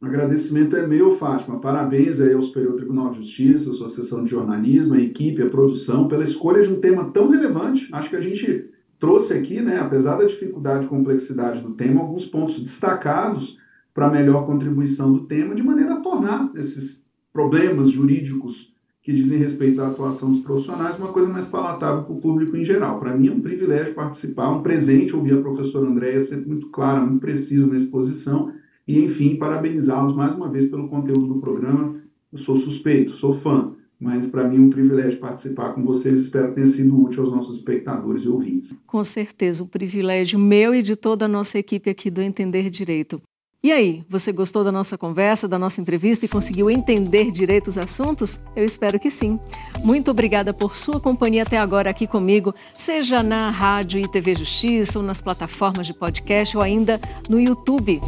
[0.04, 1.62] Agradecimento é meu, Fátima.
[1.62, 6.10] Parabéns aí ao Superior Tribunal de Justiça, à Associação de Jornalismo, à equipe, à produção,
[6.10, 7.88] pela escolha de um tema tão relevante.
[7.90, 12.26] Acho que a gente trouxe aqui, né, apesar da dificuldade e complexidade do tema, alguns
[12.26, 13.58] pontos destacados
[13.94, 19.82] para melhor contribuição do tema, de maneira a tornar esses problemas jurídicos que dizem respeito
[19.82, 23.00] à atuação dos profissionais uma coisa mais palatável para o público em geral.
[23.00, 27.00] Para mim é um privilégio participar, um presente ouvir a professora Andréia sempre muito clara,
[27.00, 28.53] muito precisa na exposição
[28.88, 32.02] e, enfim, parabenizá-los mais uma vez pelo conteúdo do programa.
[32.32, 36.20] Eu sou suspeito, sou fã, mas para mim é um privilégio participar com vocês.
[36.20, 38.74] Espero que tenha sido útil aos nossos espectadores e ouvintes.
[38.86, 43.22] Com certeza, um privilégio meu e de toda a nossa equipe aqui do Entender Direito.
[43.66, 47.78] E aí, você gostou da nossa conversa, da nossa entrevista e conseguiu entender direito os
[47.78, 48.42] assuntos?
[48.58, 49.40] Eu espero que sim.
[49.86, 55.00] Muito obrigada por sua companhia até agora aqui comigo, seja na rádio e TV Justiça,
[55.00, 58.02] ou nas plataformas de podcast, ou ainda no YouTube.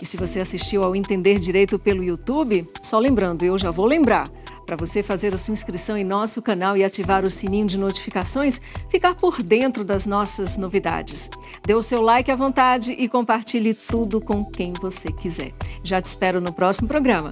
[0.00, 4.28] E se você assistiu ao Entender Direito pelo YouTube, só lembrando, eu já vou lembrar,
[4.68, 8.60] para você fazer a sua inscrição em nosso canal e ativar o sininho de notificações,
[8.90, 11.30] ficar por dentro das nossas novidades.
[11.66, 15.52] Dê o seu like à vontade e compartilhe tudo com quem você quiser.
[15.82, 17.30] Já te espero no próximo programa.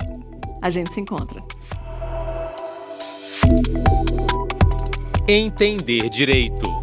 [0.62, 1.40] A gente se encontra.
[5.28, 6.75] Entender Direito.